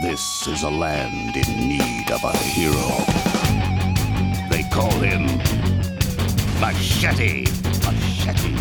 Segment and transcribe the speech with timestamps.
[0.00, 3.04] This is a land in need of a hero.
[4.48, 5.26] They call him
[6.58, 7.44] Machete.
[7.84, 8.54] Machete.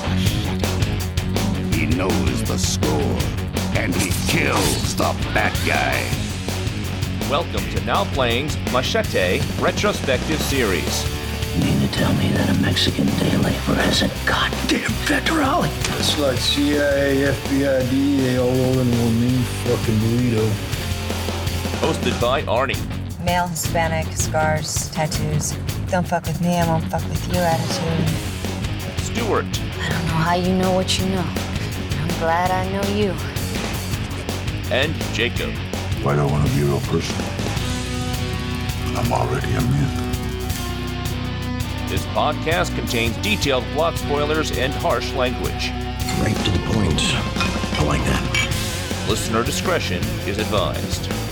[0.00, 1.76] Machete.
[1.76, 3.18] He knows the score,
[3.78, 6.08] and he kills the bad guy.
[7.30, 11.04] Welcome to Now Playing's Machete Retrospective Series.
[11.54, 15.68] You mean to tell me that a Mexican day laborer has a goddamn federale?
[15.98, 20.77] It's like CIA, FBI, DEA all rolled into one mean fucking burrito.
[21.80, 22.76] Hosted by Arnie.
[23.24, 25.52] Male, Hispanic, scars, tattoos.
[25.90, 28.08] Don't fuck with me, I won't fuck with you attitude.
[29.00, 29.46] Stuart.
[29.46, 31.24] I don't know how you know what you know.
[31.24, 33.14] I'm glad I know you.
[34.72, 35.52] And Jacob.
[36.02, 37.16] Why don't want to be a real person?
[38.96, 40.08] I'm already a myth.
[41.88, 45.70] This podcast contains detailed plot spoilers and harsh language.
[46.20, 47.00] Right to the point.
[47.78, 49.06] I like that.
[49.08, 51.27] Listener discretion is advised.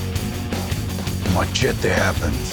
[1.37, 2.51] Machete happens.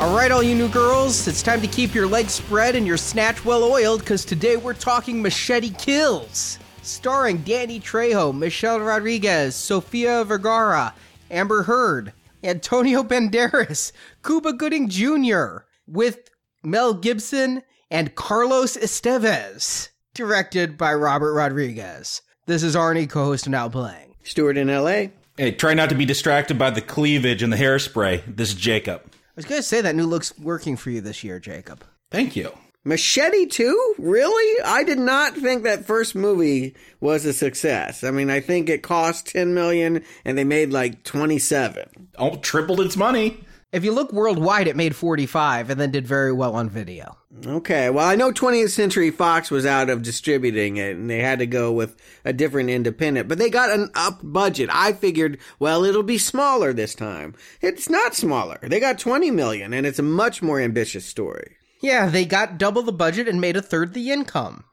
[0.00, 2.96] All right, all you new girls, it's time to keep your legs spread and your
[2.96, 6.58] snatch well oiled because today we're talking Machete Kills.
[6.82, 10.92] Starring Danny Trejo, Michelle Rodriguez, Sofia Vergara,
[11.30, 13.92] Amber Heard, Antonio Banderas,
[14.24, 16.30] Cuba Gooding Jr., with
[16.64, 19.90] Mel Gibson and Carlos Estevez.
[20.14, 22.22] Directed by Robert Rodriguez.
[22.46, 24.15] This is Arnie, co host of Now Playing.
[24.26, 25.06] Stuart in LA.
[25.36, 28.22] Hey, try not to be distracted by the cleavage and the hairspray.
[28.26, 29.02] This is Jacob.
[29.04, 31.84] I was going to say that new look's working for you this year, Jacob.
[32.10, 32.50] Thank you.
[32.84, 33.94] Machete 2?
[33.98, 34.62] Really?
[34.64, 38.02] I did not think that first movie was a success.
[38.02, 42.08] I mean, I think it cost 10 million and they made like 27.
[42.18, 43.44] Oh, tripled its money.
[43.76, 47.18] If you look worldwide, it made 45 and then did very well on video.
[47.44, 51.40] Okay, well, I know 20th Century Fox was out of distributing it and they had
[51.40, 54.70] to go with a different independent, but they got an up budget.
[54.72, 57.34] I figured, well, it'll be smaller this time.
[57.60, 58.58] It's not smaller.
[58.62, 61.56] They got 20 million and it's a much more ambitious story.
[61.82, 64.64] Yeah, they got double the budget and made a third the income.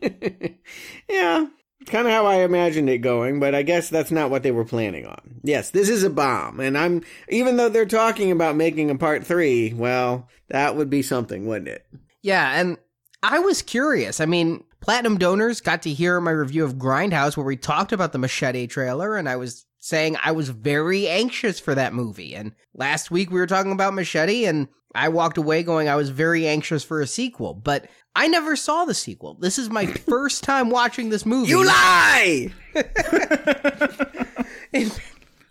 [1.10, 1.46] yeah,
[1.90, 4.64] kind of how I imagined it going, but I guess that's not what they were
[4.64, 5.40] planning on.
[5.42, 9.26] Yes, this is a bomb, and I'm even though they're talking about making a part
[9.26, 11.86] three, well, that would be something, wouldn't it?
[12.22, 12.78] Yeah, and
[13.22, 14.20] I was curious.
[14.20, 18.12] I mean, Platinum donors got to hear my review of Grindhouse where we talked about
[18.12, 22.34] the Machete trailer, and I was saying I was very anxious for that movie.
[22.34, 26.10] And last week we were talking about Machete, and I walked away going I was
[26.10, 29.34] very anxious for a sequel, but I never saw the sequel.
[29.34, 31.50] This is my first time watching this movie.
[31.50, 32.52] You lie!
[34.72, 34.90] in,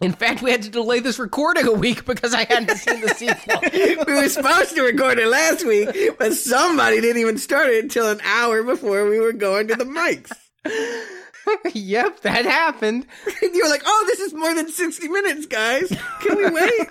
[0.01, 3.09] in fact, we had to delay this recording a week because I hadn't seen the
[3.09, 3.59] sequel.
[4.07, 8.09] we were supposed to record it last week, but somebody didn't even start it until
[8.09, 10.31] an hour before we were going to the mics.
[11.73, 13.05] yep, that happened.
[13.41, 15.91] you were like, oh, this is more than 60 minutes, guys.
[16.21, 16.87] Can we wait?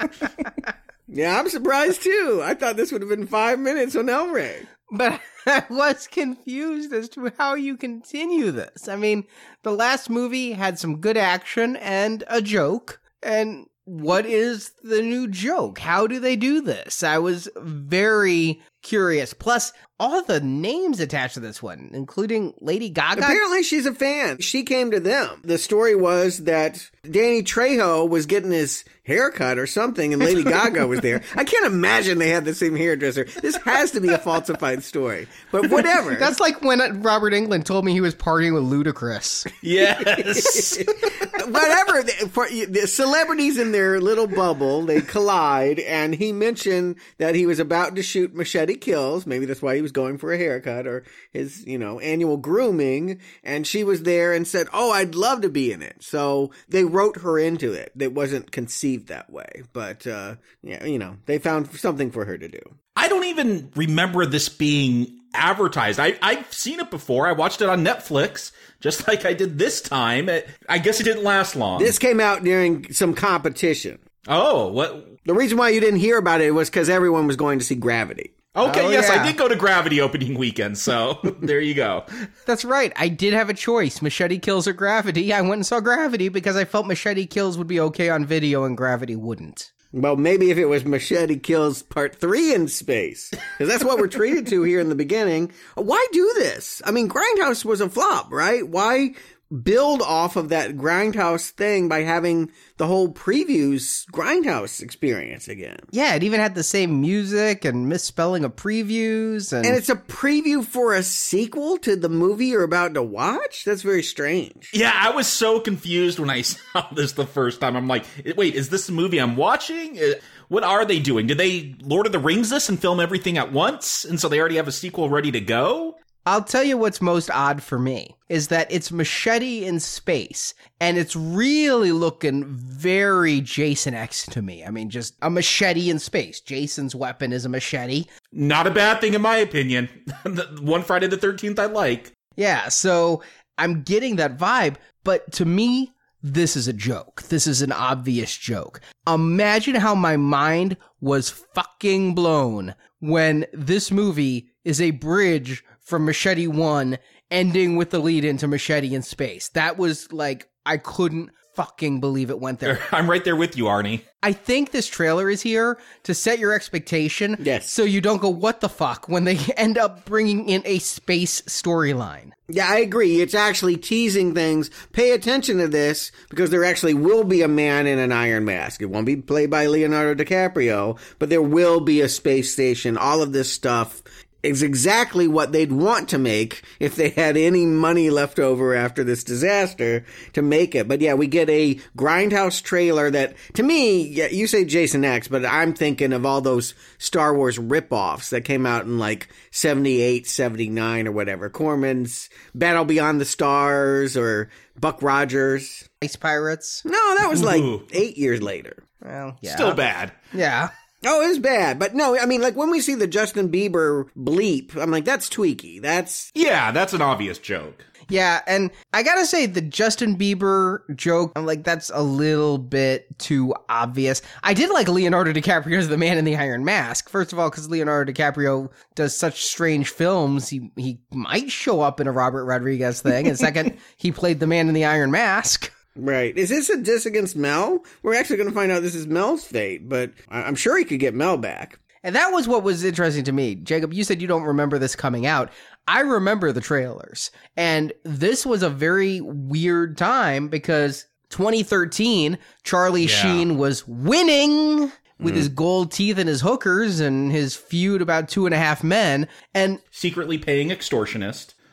[1.08, 2.40] yeah, I'm surprised too.
[2.44, 4.66] I thought this would have been five minutes on El Rey.
[4.90, 8.88] But I was confused as to how you continue this.
[8.88, 9.24] I mean,
[9.62, 13.00] the last movie had some good action and a joke.
[13.22, 15.78] And what is the new joke?
[15.78, 17.02] How do they do this?
[17.02, 19.34] I was very curious.
[19.34, 23.22] Plus, all the names attached to this one, including Lady Gaga.
[23.22, 24.38] Apparently, she's a fan.
[24.40, 25.40] She came to them.
[25.42, 30.86] The story was that Danny Trejo was getting his haircut or something, and Lady Gaga
[30.86, 31.22] was there.
[31.34, 33.24] I can't imagine they had the same hairdresser.
[33.40, 36.14] This has to be a falsified story, but whatever.
[36.18, 39.50] That's like when Robert Englund told me he was partying with Ludacris.
[39.62, 40.76] Yes.
[41.46, 42.02] whatever.
[42.28, 47.58] For the celebrities in their little bubble, they collide, and he mentioned that he was
[47.58, 49.26] about to shoot Machete Kills.
[49.26, 53.20] Maybe that's why he was going for a haircut or his, you know, annual grooming.
[53.42, 56.84] And she was there and said, "Oh, I'd love to be in it." So they
[56.84, 57.92] wrote her into it.
[57.98, 62.38] It wasn't conceived that way, but uh, yeah, you know, they found something for her
[62.38, 62.60] to do.
[62.96, 66.00] I don't even remember this being advertised.
[66.00, 67.28] I, I've seen it before.
[67.28, 68.50] I watched it on Netflix,
[68.80, 70.28] just like I did this time.
[70.68, 71.78] I guess it didn't last long.
[71.78, 73.98] This came out during some competition.
[74.26, 75.06] Oh, what?
[75.24, 77.74] The reason why you didn't hear about it was because everyone was going to see
[77.74, 78.34] Gravity.
[78.58, 79.22] Okay, Oh, yes, yeah.
[79.22, 82.04] I did go to Gravity opening weekend, so there you go.
[82.46, 82.92] That's right.
[82.96, 85.32] I did have a choice Machete Kills or Gravity.
[85.32, 88.64] I went and saw Gravity because I felt Machete Kills would be okay on video
[88.64, 89.72] and Gravity wouldn't.
[89.90, 93.30] Well, maybe if it was Machete Kills Part 3 in space.
[93.30, 95.50] Because that's what we're treated to here in the beginning.
[95.76, 96.82] Why do this?
[96.84, 98.68] I mean, Grindhouse was a flop, right?
[98.68, 99.14] Why
[99.62, 105.78] build off of that grindhouse thing by having the whole previews grindhouse experience again.
[105.90, 109.96] Yeah, it even had the same music and misspelling of previews and, And it's a
[109.96, 113.64] preview for a sequel to the movie you're about to watch?
[113.64, 114.70] That's very strange.
[114.74, 117.76] Yeah, I was so confused when I saw this the first time.
[117.76, 118.04] I'm like,
[118.36, 119.98] wait, is this the movie I'm watching?
[119.98, 120.14] Uh,
[120.48, 121.26] What are they doing?
[121.26, 124.04] Did they Lord of the Rings this and film everything at once?
[124.04, 125.96] And so they already have a sequel ready to go?
[126.28, 130.98] I'll tell you what's most odd for me is that it's machete in space and
[130.98, 134.62] it's really looking very Jason X to me.
[134.62, 136.42] I mean, just a machete in space.
[136.42, 138.04] Jason's weapon is a machete.
[138.30, 139.88] Not a bad thing in my opinion.
[140.60, 142.12] One Friday the 13th I like.
[142.36, 143.22] Yeah, so
[143.56, 147.22] I'm getting that vibe, but to me, this is a joke.
[147.22, 148.82] This is an obvious joke.
[149.06, 156.46] Imagine how my mind was fucking blown when this movie is a bridge from Machete
[156.46, 156.98] 1
[157.30, 159.48] ending with the lead into Machete in Space.
[159.50, 162.78] That was like, I couldn't fucking believe it went there.
[162.92, 164.02] I'm right there with you, Arnie.
[164.22, 167.36] I think this trailer is here to set your expectation.
[167.40, 167.70] Yes.
[167.70, 171.40] So you don't go, what the fuck, when they end up bringing in a space
[171.42, 172.30] storyline.
[172.48, 173.20] Yeah, I agree.
[173.20, 174.70] It's actually teasing things.
[174.92, 178.80] Pay attention to this because there actually will be a man in an iron mask.
[178.80, 182.96] It won't be played by Leonardo DiCaprio, but there will be a space station.
[182.96, 184.02] All of this stuff
[184.42, 189.02] is exactly what they'd want to make if they had any money left over after
[189.02, 190.86] this disaster to make it.
[190.86, 195.26] But yeah, we get a grindhouse trailer that, to me, yeah, you say Jason X,
[195.26, 200.26] but I'm thinking of all those Star Wars ripoffs that came out in like 78,
[200.26, 201.50] 79 or whatever.
[201.50, 205.88] Corman's Battle Beyond the Stars or Buck Rogers.
[206.00, 206.84] Ice Pirates.
[206.84, 207.84] No, that was like Ooh.
[207.92, 208.84] eight years later.
[209.02, 209.54] Well, yeah.
[209.56, 210.12] Still bad.
[210.32, 210.70] Yeah.
[211.04, 211.78] Oh, it was bad.
[211.78, 215.28] But no, I mean, like when we see the Justin Bieber bleep, I'm like, that's
[215.28, 215.80] tweaky.
[215.80, 217.84] That's Yeah, that's an obvious joke.
[218.10, 223.06] Yeah, and I gotta say the Justin Bieber joke, I'm like, that's a little bit
[223.18, 224.22] too obvious.
[224.42, 227.10] I did like Leonardo DiCaprio as the man in the iron mask.
[227.10, 232.00] First of all, because Leonardo DiCaprio does such strange films, he he might show up
[232.00, 233.28] in a Robert Rodriguez thing.
[233.28, 235.70] And second, he played the man in the iron mask.
[235.98, 236.36] Right.
[236.36, 237.84] Is this a diss against Mel?
[238.02, 240.84] We're actually going to find out this is Mel's fate, but I- I'm sure he
[240.84, 241.78] could get Mel back.
[242.02, 243.56] And that was what was interesting to me.
[243.56, 245.50] Jacob, you said you don't remember this coming out.
[245.86, 247.30] I remember the trailers.
[247.56, 254.80] And this was a very weird time because 2013, Charlie Sheen was winning
[255.18, 255.36] with mm-hmm.
[255.36, 259.28] his gold teeth and his hookers and his feud about two and a half men.
[259.54, 261.54] And Secretly paying extortionist.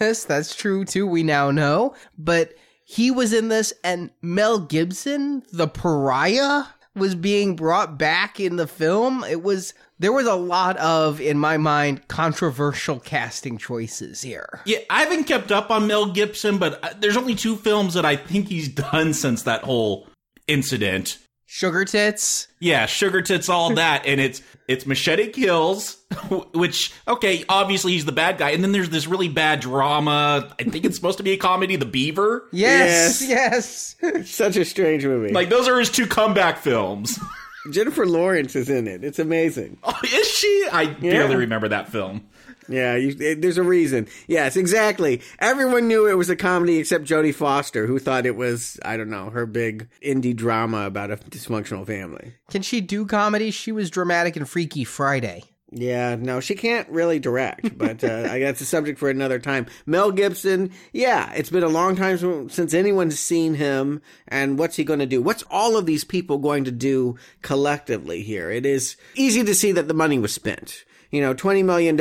[0.00, 1.06] yes, that's true too.
[1.06, 1.94] We now know.
[2.16, 6.64] But he was in this, and Mel Gibson, the pariah,
[6.94, 9.24] was being brought back in the film.
[9.24, 14.60] It was there was a lot of, in my mind, controversial casting choices here.
[14.66, 18.04] Yeah, I haven't kept up on Mel Gibson, but uh, there's only two films that
[18.04, 20.08] I think he's done since that whole
[20.46, 21.18] incident.
[21.56, 22.48] Sugar tits.
[22.58, 25.98] Yeah, sugar tits, all that, and it's it's Machete Kills,
[26.52, 30.52] which okay, obviously he's the bad guy, and then there's this really bad drama.
[30.58, 32.48] I think it's supposed to be a comedy, The Beaver.
[32.50, 33.94] Yes, Yes.
[34.02, 34.28] yes.
[34.28, 35.32] Such a strange movie.
[35.32, 37.20] Like those are his two comeback films.
[37.70, 39.04] Jennifer Lawrence is in it.
[39.04, 39.78] It's amazing.
[39.84, 40.66] Oh, is she?
[40.72, 42.26] I barely remember that film.
[42.68, 44.08] Yeah, you, eh, there's a reason.
[44.26, 45.20] Yes, exactly.
[45.38, 49.10] Everyone knew it was a comedy except Jodie Foster, who thought it was, I don't
[49.10, 52.34] know, her big indie drama about a dysfunctional family.
[52.50, 53.50] Can she do comedy?
[53.50, 55.44] She was dramatic and Freaky Friday.
[55.76, 59.66] Yeah, no, she can't really direct, but uh, I guess a subject for another time.
[59.86, 64.84] Mel Gibson, yeah, it's been a long time since anyone's seen him, and what's he
[64.84, 65.20] going to do?
[65.20, 68.52] What's all of these people going to do collectively here?
[68.52, 70.84] It is easy to see that the money was spent.
[71.14, 71.96] You know, $20 million,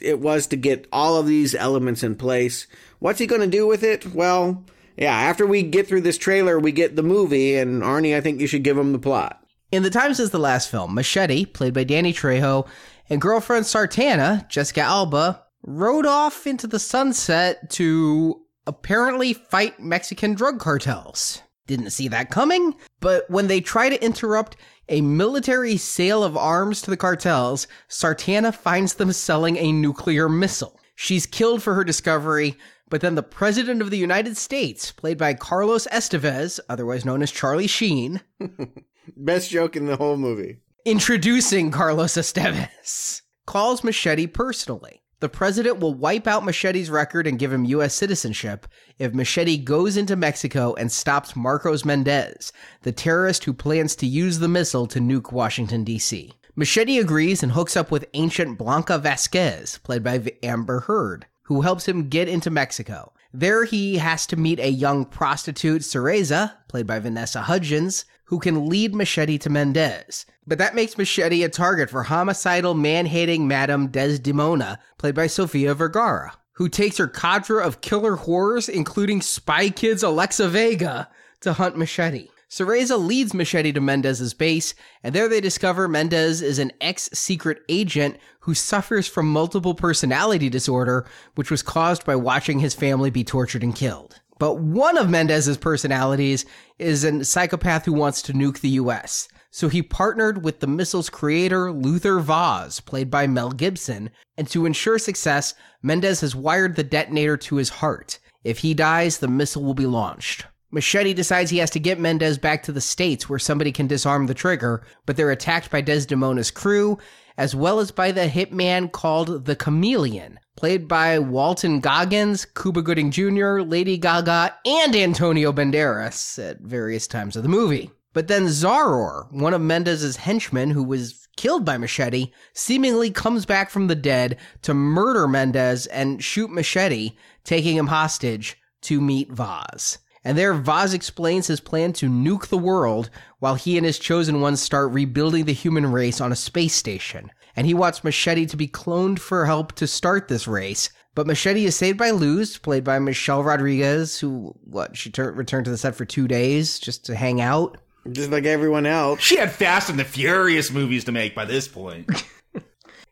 [0.00, 2.68] it was to get all of these elements in place.
[3.00, 4.14] What's he going to do with it?
[4.14, 4.64] Well,
[4.96, 8.40] yeah, after we get through this trailer, we get the movie, and Arnie, I think
[8.40, 9.44] you should give him the plot.
[9.72, 12.68] In the time since the last film, Machete, played by Danny Trejo,
[13.10, 20.60] and girlfriend Sartana, Jessica Alba, rode off into the sunset to apparently fight Mexican drug
[20.60, 21.42] cartels.
[21.66, 24.56] Didn't see that coming, but when they try to interrupt
[24.88, 30.78] a military sale of arms to the cartels, Sartana finds them selling a nuclear missile.
[30.94, 32.56] She's killed for her discovery,
[32.90, 37.32] but then the President of the United States, played by Carlos Estevez, otherwise known as
[37.32, 38.20] Charlie Sheen,
[39.16, 40.58] Best joke in the whole movie.
[40.84, 45.02] introducing Carlos Estevez, calls Machete personally.
[45.20, 47.94] The president will wipe out Machete's record and give him U.S.
[47.94, 48.66] citizenship
[48.98, 52.52] if Machete goes into Mexico and stops Marcos Mendez,
[52.82, 56.32] the terrorist who plans to use the missile to nuke Washington, D.C.
[56.56, 61.88] Machete agrees and hooks up with ancient Blanca Vasquez, played by Amber Heard, who helps
[61.88, 63.12] him get into Mexico.
[63.32, 68.68] There he has to meet a young prostitute, Cereza, played by Vanessa Hudgens, who can
[68.68, 70.26] lead Machete to Mendez.
[70.46, 76.32] But that makes Machete a target for homicidal, man-hating Madame Desdemona, played by Sofia Vergara,
[76.52, 81.08] who takes her cadre of killer horrors, including Spy Kids Alexa Vega,
[81.40, 82.28] to hunt Machete.
[82.48, 88.16] Cereza leads Machete to Mendez's base, and there they discover Mendez is an ex-secret agent
[88.40, 91.04] who suffers from multiple personality disorder,
[91.34, 94.20] which was caused by watching his family be tortured and killed.
[94.38, 96.44] But one of Mendez's personalities
[96.78, 99.28] is a psychopath who wants to nuke the US.
[99.50, 104.66] So he partnered with the missile's creator, Luther Vaz, played by Mel Gibson, and to
[104.66, 108.18] ensure success, Mendez has wired the detonator to his heart.
[108.42, 110.46] If he dies, the missile will be launched.
[110.72, 114.26] Machete decides he has to get Mendez back to the States where somebody can disarm
[114.26, 116.98] the trigger, but they're attacked by Desdemona's crew,
[117.36, 123.10] as well as by the hitman called the Chameleon, played by Walton Goggins, Cuba Gooding
[123.10, 127.90] Jr., Lady Gaga, and Antonio Banderas at various times of the movie.
[128.12, 133.70] But then Zaror, one of Mendez's henchmen who was killed by Machete, seemingly comes back
[133.70, 139.98] from the dead to murder Mendez and shoot Machete, taking him hostage to meet Vaz.
[140.24, 144.40] And there, Vaz explains his plan to nuke the world while he and his chosen
[144.40, 147.30] ones start rebuilding the human race on a space station.
[147.56, 150.90] And he wants Machete to be cloned for help to start this race.
[151.14, 155.66] But Machete is saved by Luz, played by Michelle Rodriguez, who, what, she tur- returned
[155.66, 157.78] to the set for two days just to hang out.
[158.10, 159.20] Just like everyone else.
[159.20, 162.10] She had Fast and the Furious movies to make by this point.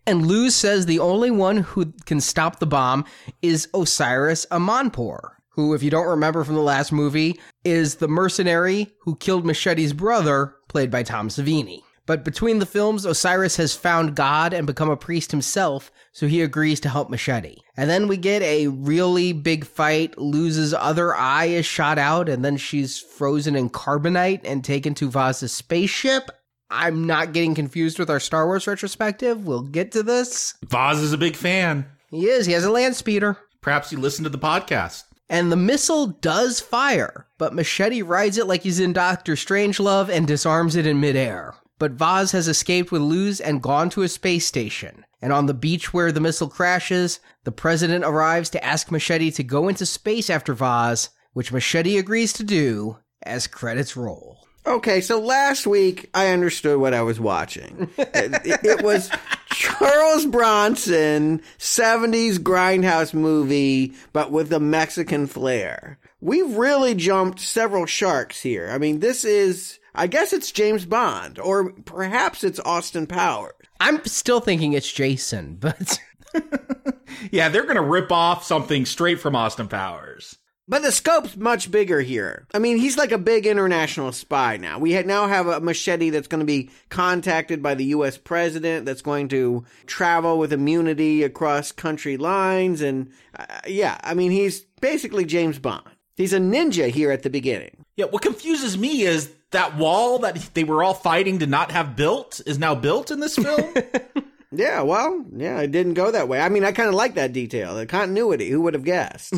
[0.07, 3.05] And Luz says the only one who can stop the bomb
[3.41, 8.95] is Osiris Amanpour, who, if you don't remember from the last movie, is the mercenary
[9.01, 11.81] who killed Machete's brother, played by Tom Savini.
[12.05, 16.43] But between the films, Osiris has found God and become a priest himself, so he
[16.43, 17.59] agrees to help Machete.
[17.77, 20.19] And then we get a really big fight.
[20.19, 25.09] Luz's other eye is shot out, and then she's frozen in carbonite and taken to
[25.09, 26.31] Vaz's spaceship.
[26.71, 29.47] I'm not getting confused with our Star Wars retrospective.
[29.47, 30.55] We'll get to this.
[30.65, 31.87] Vaz is a big fan.
[32.11, 32.47] He is.
[32.47, 33.39] He has a land speeder.
[33.61, 35.05] Perhaps you listened to the podcast.
[35.33, 40.27] And the missile does fire, but Machete rides it like he's in Doctor Strangelove and
[40.27, 41.55] disarms it in midair.
[41.79, 45.07] But Vaz has escaped with Luz and gone to a space station.
[45.23, 49.43] And on the beach where the missile crashes, the president arrives to ask Machete to
[49.43, 54.42] go into space after Vaz, which Machete agrees to do as credits roll.
[54.65, 57.91] Okay, so last week I understood what I was watching.
[57.99, 59.11] it, it was
[59.51, 65.99] Charles Bronson 70s grindhouse movie, but with a Mexican flair.
[66.21, 68.71] We've really jumped several sharks here.
[68.71, 73.53] I mean, this is, I guess it's James Bond, or perhaps it's Austin Powers.
[73.81, 75.99] I'm still thinking it's Jason, but
[77.31, 80.39] Yeah, they're going to rip off something straight from Austin Powers.
[80.69, 82.47] But the scope's much bigger here.
[82.55, 84.79] I mean, he's like a big international spy now.
[84.79, 88.17] We ha- now have a machete that's going to be contacted by the U.S.
[88.17, 92.81] president, that's going to travel with immunity across country lines.
[92.81, 95.89] And uh, yeah, I mean, he's basically James Bond.
[96.17, 97.85] He's a ninja here at the beginning.
[97.97, 101.97] Yeah, what confuses me is that wall that they were all fighting to not have
[101.97, 103.75] built is now built in this film.
[104.55, 106.41] Yeah, well, yeah, it didn't go that way.
[106.41, 108.51] I mean, I kind of like that detail, the continuity.
[108.51, 109.35] Who would have guessed?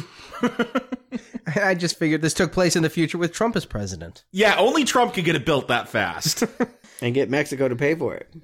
[1.56, 4.24] I just figured this took place in the future with Trump as president.
[4.32, 6.42] yeah, only Trump could get it built that fast.
[7.00, 8.34] and get Mexico to pay for it.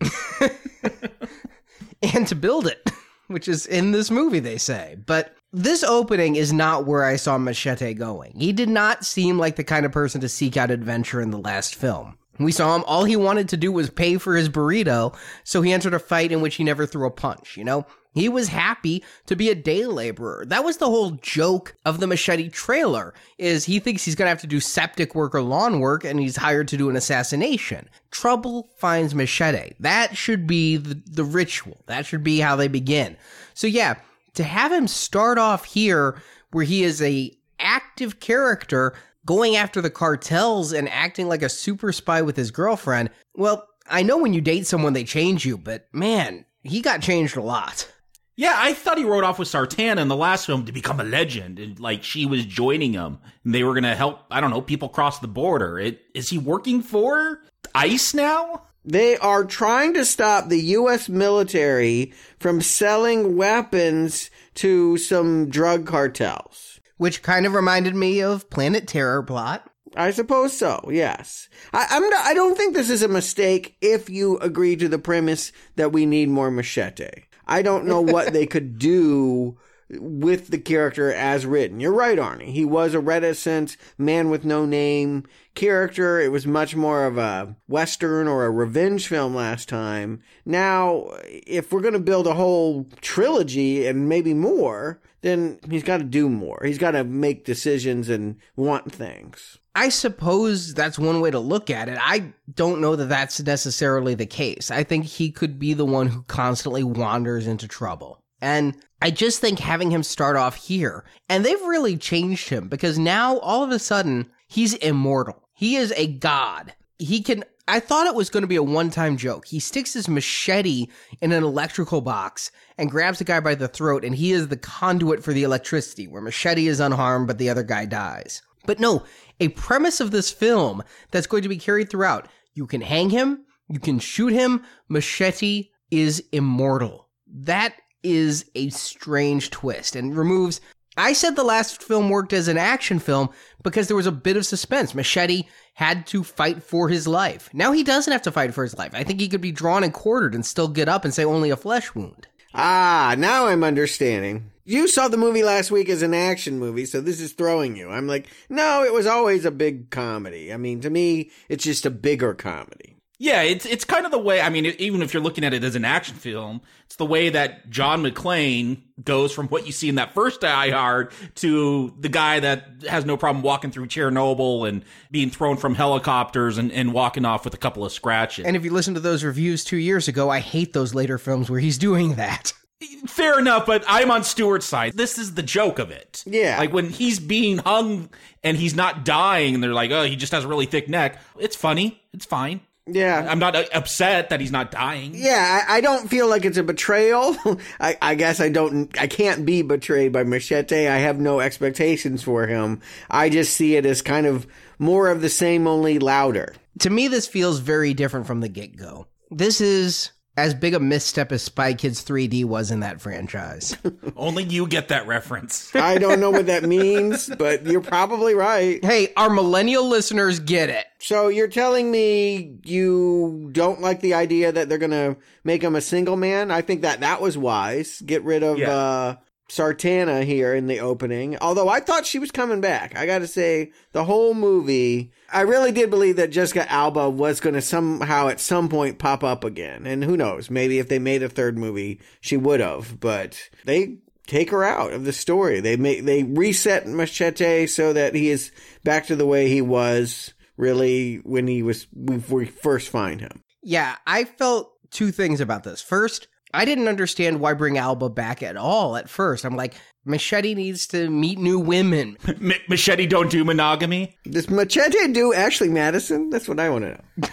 [2.14, 2.90] and to build it,
[3.26, 4.96] which is in this movie, they say.
[5.06, 8.34] But this opening is not where I saw Machete going.
[8.38, 11.38] He did not seem like the kind of person to seek out adventure in the
[11.38, 12.16] last film.
[12.40, 15.72] We saw him, all he wanted to do was pay for his burrito, so he
[15.72, 17.86] entered a fight in which he never threw a punch, you know?
[18.12, 20.44] He was happy to be a day laborer.
[20.44, 24.40] That was the whole joke of the Machete trailer, is he thinks he's gonna have
[24.40, 27.88] to do septic work or lawn work, and he's hired to do an assassination.
[28.10, 29.74] Trouble finds Machete.
[29.78, 31.76] That should be the, the ritual.
[31.86, 33.16] That should be how they begin.
[33.54, 33.96] So yeah,
[34.34, 36.20] to have him start off here
[36.50, 38.94] where he is a active character
[39.30, 43.08] going after the cartels and acting like a super spy with his girlfriend.
[43.36, 47.36] Well, I know when you date someone they change you, but man, he got changed
[47.36, 47.88] a lot.
[48.34, 51.04] yeah, I thought he rode off with Sartana in the last film to become a
[51.04, 54.18] legend, and like she was joining him, and they were going to help.
[54.32, 55.78] I don't know people cross the border.
[55.78, 57.40] It, is he working for
[57.72, 58.64] ICE now?
[58.84, 61.08] They are trying to stop the U.S.
[61.08, 66.69] military from selling weapons to some drug cartels.
[67.00, 69.66] Which kind of reminded me of Planet Terror plot.
[69.96, 70.86] I suppose so.
[70.92, 72.06] Yes, I, I'm.
[72.10, 75.92] Not, I don't think this is a mistake if you agree to the premise that
[75.92, 77.08] we need more machete.
[77.46, 79.56] I don't know what they could do
[79.88, 81.80] with the character as written.
[81.80, 82.52] You're right, Arnie.
[82.52, 86.20] He was a reticent man with no name character.
[86.20, 90.20] It was much more of a western or a revenge film last time.
[90.44, 95.98] Now, if we're going to build a whole trilogy and maybe more, then he's got
[95.98, 96.60] to do more.
[96.64, 99.58] He's got to make decisions and want things.
[99.74, 101.98] I suppose that's one way to look at it.
[102.00, 104.70] I don't know that that's necessarily the case.
[104.70, 108.20] I think he could be the one who constantly wanders into trouble.
[108.40, 112.98] And I just think having him start off here, and they've really changed him because
[112.98, 115.48] now all of a sudden he's immortal.
[115.52, 116.74] He is a god.
[116.98, 117.44] He can.
[117.70, 119.46] I thought it was going to be a one time joke.
[119.46, 120.88] He sticks his machete
[121.20, 124.56] in an electrical box and grabs the guy by the throat, and he is the
[124.56, 128.42] conduit for the electricity, where machete is unharmed, but the other guy dies.
[128.66, 129.04] But no,
[129.38, 132.26] a premise of this film that's going to be carried throughout.
[132.54, 137.08] You can hang him, you can shoot him, machete is immortal.
[137.28, 140.60] That is a strange twist and removes.
[141.00, 143.30] I said the last film worked as an action film
[143.62, 144.94] because there was a bit of suspense.
[144.94, 147.48] Machete had to fight for his life.
[147.54, 148.90] Now he doesn't have to fight for his life.
[148.92, 151.48] I think he could be drawn and quartered and still get up and say only
[151.48, 152.28] a flesh wound.
[152.52, 154.50] Ah, now I'm understanding.
[154.66, 157.88] You saw the movie last week as an action movie, so this is throwing you.
[157.88, 160.52] I'm like, no, it was always a big comedy.
[160.52, 162.99] I mean, to me, it's just a bigger comedy.
[163.22, 164.40] Yeah, it's it's kind of the way.
[164.40, 167.28] I mean, even if you're looking at it as an action film, it's the way
[167.28, 172.08] that John McClane goes from what you see in that first Die Hard to the
[172.08, 176.94] guy that has no problem walking through Chernobyl and being thrown from helicopters and, and
[176.94, 178.46] walking off with a couple of scratches.
[178.46, 181.50] And if you listen to those reviews two years ago, I hate those later films
[181.50, 182.54] where he's doing that.
[183.06, 184.94] Fair enough, but I'm on Stuart's side.
[184.94, 186.24] This is the joke of it.
[186.26, 186.56] Yeah.
[186.58, 188.08] Like when he's being hung
[188.42, 191.20] and he's not dying, and they're like, oh, he just has a really thick neck.
[191.38, 192.02] It's funny.
[192.14, 192.62] It's fine.
[192.94, 193.26] Yeah.
[193.28, 195.12] I'm not uh, upset that he's not dying.
[195.14, 197.36] Yeah, I, I don't feel like it's a betrayal.
[197.80, 200.88] I, I guess I don't, I can't be betrayed by Machete.
[200.88, 202.80] I have no expectations for him.
[203.10, 204.46] I just see it as kind of
[204.78, 206.54] more of the same, only louder.
[206.80, 209.06] To me, this feels very different from the get go.
[209.30, 213.76] This is as big a misstep as Spy Kids 3D was in that franchise.
[214.16, 215.74] Only you get that reference.
[215.74, 218.84] I don't know what that means, but you're probably right.
[218.84, 220.84] hey, our millennial listeners get it.
[220.98, 225.74] So you're telling me you don't like the idea that they're going to make him
[225.76, 226.50] a single man?
[226.50, 228.00] I think that that was wise.
[228.04, 228.70] Get rid of Yeah.
[228.70, 229.16] uh
[229.50, 231.36] Sartana here in the opening.
[231.40, 232.96] Although I thought she was coming back.
[232.96, 237.40] I got to say the whole movie I really did believe that Jessica Alba was
[237.40, 239.86] going to somehow at some point pop up again.
[239.86, 243.98] And who knows, maybe if they made a third movie, she would have, but they
[244.26, 245.60] take her out of the story.
[245.60, 248.52] They make they reset Machete so that he is
[248.84, 253.42] back to the way he was really when he was we, we first find him.
[253.62, 255.80] Yeah, I felt two things about this.
[255.80, 259.44] First, I didn't understand why bring Alba back at all at first.
[259.44, 262.16] I'm like, Machete needs to meet new women.
[262.26, 264.16] M- Machete don't do monogamy.
[264.28, 266.30] Does Machete do Ashley Madison?
[266.30, 267.28] That's what I want to know.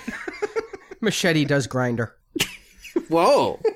[1.01, 2.11] Machete does Grindr.
[3.09, 3.59] Whoa.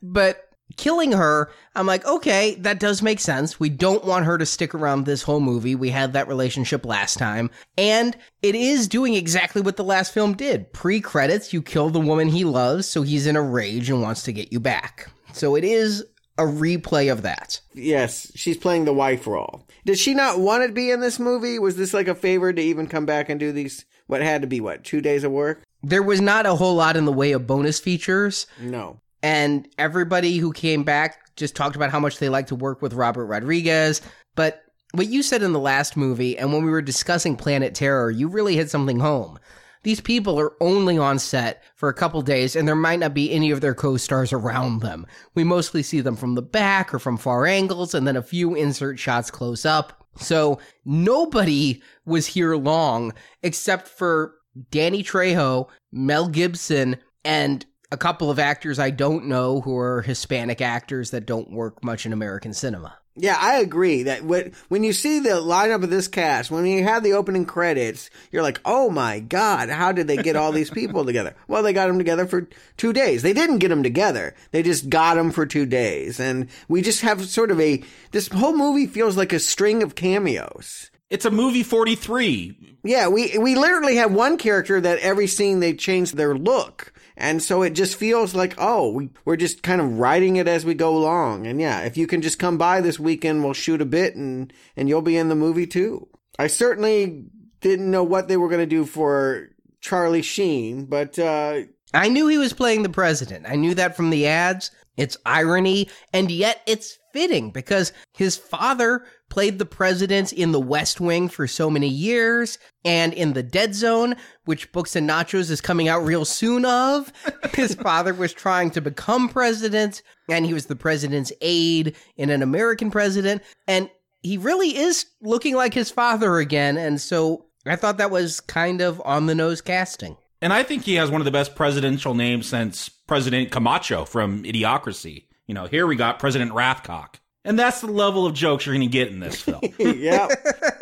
[0.00, 0.47] But
[0.78, 3.60] killing her, I'm like, okay, that does make sense.
[3.60, 5.74] We don't want her to stick around this whole movie.
[5.74, 7.50] We had that relationship last time.
[7.76, 10.72] And it is doing exactly what the last film did.
[10.72, 14.22] Pre credits, you kill the woman he loves, so he's in a rage and wants
[14.22, 15.10] to get you back.
[15.34, 16.04] So it is
[16.38, 17.60] a replay of that.
[17.74, 19.66] yes, she's playing the wife role.
[19.84, 21.58] Did she not want to be in this movie?
[21.58, 23.84] Was this like a favor to even come back and do these?
[24.06, 25.62] What had to be what two days of work?
[25.82, 28.46] There was not a whole lot in the way of bonus features.
[28.60, 29.00] No.
[29.22, 32.92] And everybody who came back just talked about how much they like to work with
[32.92, 34.00] Robert Rodriguez.
[34.34, 38.10] But what you said in the last movie, and when we were discussing Planet Terror,
[38.10, 39.38] you really hit something home.
[39.84, 43.30] These people are only on set for a couple days, and there might not be
[43.30, 45.06] any of their co stars around them.
[45.34, 48.54] We mostly see them from the back or from far angles, and then a few
[48.54, 50.06] insert shots close up.
[50.16, 54.34] So nobody was here long except for
[54.70, 60.60] Danny Trejo, Mel Gibson, and a couple of actors I don't know who are Hispanic
[60.60, 62.98] actors that don't work much in American cinema.
[63.20, 66.84] Yeah, I agree that when when you see the lineup of this cast, when you
[66.84, 70.70] have the opening credits, you're like, "Oh my god, how did they get all these
[70.70, 73.22] people together?" Well, they got them together for 2 days.
[73.22, 74.36] They didn't get them together.
[74.52, 76.20] They just got them for 2 days.
[76.20, 79.96] And we just have sort of a this whole movie feels like a string of
[79.96, 80.90] cameos.
[81.10, 82.76] It's a movie 43.
[82.84, 86.92] Yeah, we we literally have one character that every scene they change their look.
[87.20, 90.64] And so it just feels like, oh, we, we're just kind of writing it as
[90.64, 91.48] we go along.
[91.48, 94.52] And yeah, if you can just come by this weekend, we'll shoot a bit and,
[94.76, 96.08] and you'll be in the movie too.
[96.38, 97.24] I certainly
[97.60, 99.48] didn't know what they were going to do for
[99.80, 103.46] Charlie Sheen, but, uh, I knew he was playing the president.
[103.48, 104.70] I knew that from the ads.
[104.96, 111.00] It's irony, and yet it's fitting because his father played the president in the West
[111.00, 115.60] Wing for so many years, and in the Dead Zone, which Books and Nachos is
[115.60, 117.12] coming out real soon of.
[117.54, 122.42] His father was trying to become president, and he was the president's aide in an
[122.42, 123.90] American president, and
[124.22, 128.80] he really is looking like his father again, and so I thought that was kind
[128.80, 130.16] of on the nose casting.
[130.40, 134.44] And I think he has one of the best presidential names since President Camacho from
[134.44, 135.24] Idiocracy.
[135.46, 137.20] You know, here we got President Rathcock.
[137.48, 139.62] And that's the level of jokes you're going to get in this film.
[139.78, 140.30] yep.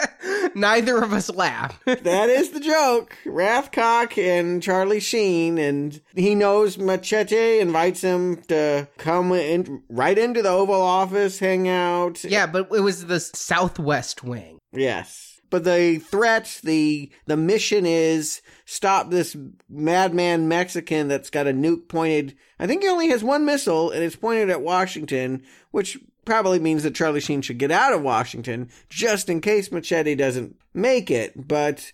[0.56, 1.80] Neither of us laugh.
[1.84, 3.16] that is the joke.
[3.24, 10.42] Rathcock and Charlie Sheen, and he knows Machete invites him to come in right into
[10.42, 12.24] the Oval Office, hang out.
[12.24, 14.58] Yeah, but it was the Southwest Wing.
[14.72, 15.40] Yes.
[15.48, 19.36] But the threat, the the mission is stop this
[19.68, 22.36] madman Mexican that's got a nuke pointed.
[22.58, 26.82] I think he only has one missile, and it's pointed at Washington, which probably means
[26.82, 31.48] that Charlie Sheen should get out of Washington just in case Machete doesn't make it.
[31.48, 31.90] But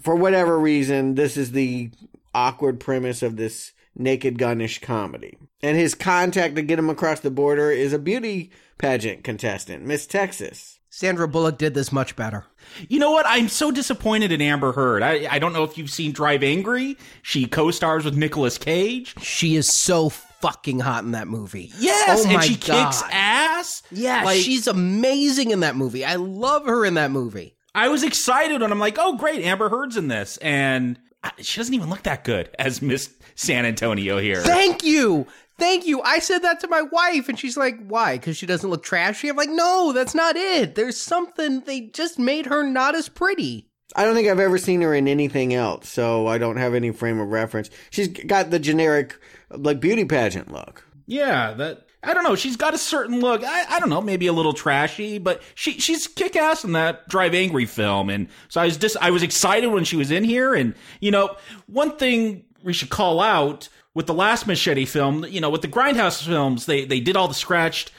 [0.00, 1.90] for whatever reason, this is the
[2.34, 5.36] awkward premise of this naked gunish comedy.
[5.62, 10.06] And his contact to get him across the border is a beauty pageant contestant, Miss
[10.06, 10.78] Texas.
[10.88, 12.44] Sandra Bullock did this much better.
[12.88, 13.24] You know what?
[13.26, 15.02] I'm so disappointed in Amber Heard.
[15.02, 16.98] I, I don't know if you've seen Drive Angry.
[17.22, 19.14] She co-stars with Nicolas Cage.
[19.22, 20.10] She is so
[20.42, 21.72] fucking hot in that movie.
[21.78, 22.90] Yes, oh and she God.
[22.92, 23.82] kicks ass.
[23.90, 26.04] Yeah, Like- she's amazing in that movie.
[26.04, 27.56] I love her in that movie.
[27.74, 30.98] I was excited and I'm like, oh great, Amber Heard's in this, and
[31.38, 34.42] she doesn't even look that good as Miss San Antonio here.
[34.42, 35.26] Thank you.
[35.58, 36.02] Thank you.
[36.02, 38.16] I said that to my wife, and she's like, why?
[38.18, 39.28] Because she doesn't look trashy?
[39.28, 40.74] I'm like, no, that's not it.
[40.74, 43.68] There's something, they just made her not as pretty.
[43.94, 46.90] I don't think I've ever seen her in anything else, so I don't have any
[46.92, 47.70] frame of reference.
[47.90, 49.16] She's got the generic,
[49.50, 50.86] like, beauty pageant look.
[51.06, 52.34] Yeah, that I don't know.
[52.34, 53.44] She's got a certain look.
[53.44, 57.08] I, I don't know, maybe a little trashy, but she she's kick ass in that
[57.08, 60.24] Drive Angry film, and so I was just I was excited when she was in
[60.24, 60.54] here.
[60.54, 65.40] And you know, one thing we should call out with the last Machete film, you
[65.40, 67.92] know, with the Grindhouse films, they they did all the scratched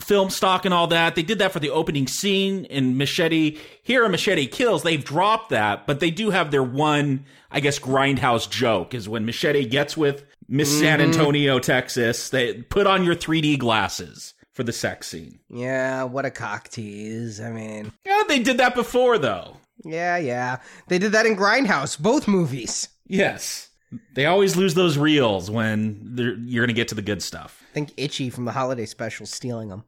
[0.00, 1.14] film stock and all that.
[1.14, 3.58] They did that for the opening scene in Machete.
[3.82, 7.78] Here in Machete Kills, they've dropped that, but they do have their one, I guess,
[7.78, 11.12] grindhouse joke is when Machete gets with Miss San mm-hmm.
[11.12, 15.38] Antonio, Texas, they put on your 3D glasses for the sex scene.
[15.48, 17.40] Yeah, what a cock tease.
[17.40, 19.58] I mean, Yeah, they did that before though.
[19.84, 20.58] yeah, yeah.
[20.88, 22.88] They did that in Grindhouse, both movies.
[23.06, 23.68] Yes.
[24.14, 26.14] They always lose those reels when
[26.46, 27.62] you're going to get to the good stuff.
[27.70, 29.84] I think Itchy from the holiday special stealing them.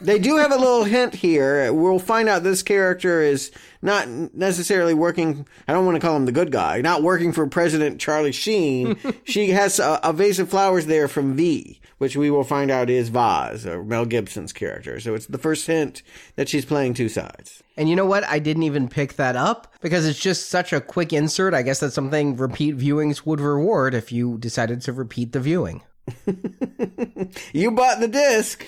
[0.00, 1.72] They do have a little hint here.
[1.72, 3.50] We'll find out this character is
[3.82, 5.46] not necessarily working.
[5.68, 6.80] I don't want to call him the good guy.
[6.80, 8.96] Not working for President Charlie Sheen.
[9.24, 12.70] she has uh, a, a vase of flowers there from V, which we will find
[12.70, 15.00] out is Vaz or Mel Gibson's character.
[15.00, 16.02] So it's the first hint
[16.36, 17.62] that she's playing two sides.
[17.76, 18.24] And you know what?
[18.24, 21.54] I didn't even pick that up because it's just such a quick insert.
[21.54, 25.82] I guess that's something repeat viewings would reward if you decided to repeat the viewing.
[27.52, 28.66] You bought the disc.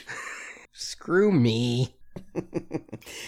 [0.73, 1.95] Screw me.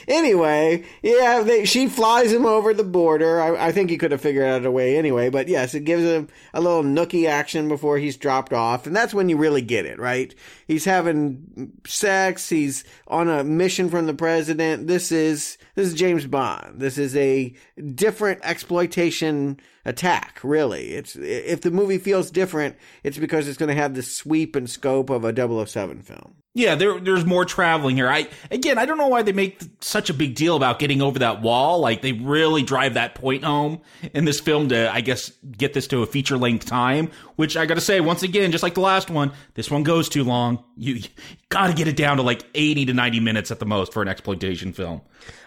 [0.07, 3.41] Anyway, yeah, they, she flies him over the border.
[3.41, 6.05] I, I think he could have figured out a way anyway, but yes, it gives
[6.05, 9.87] him a little nookie action before he's dropped off, and that's when you really get
[9.87, 10.35] it, right?
[10.69, 12.49] He's having sex.
[12.49, 14.87] He's on a mission from the president.
[14.87, 16.81] This is this is James Bond.
[16.81, 17.55] This is a
[17.95, 20.41] different exploitation attack.
[20.43, 24.55] Really, it's if the movie feels different, it's because it's going to have the sweep
[24.55, 26.37] and scope of a 007 film.
[26.57, 28.09] Yeah, there, there's more traveling here.
[28.09, 31.19] I again, I don't know why they make such a big deal about getting over
[31.19, 31.81] that wall.
[31.81, 33.81] Like they really drive that point home
[34.15, 37.11] in this film to, I guess, get this to a feature length time.
[37.35, 40.09] Which I got to say, once again, just like the last one, this one goes
[40.09, 40.63] too long.
[40.77, 41.09] You, you
[41.49, 44.01] got to get it down to like 80 to 90 minutes at the most for
[44.01, 45.01] an exploitation film.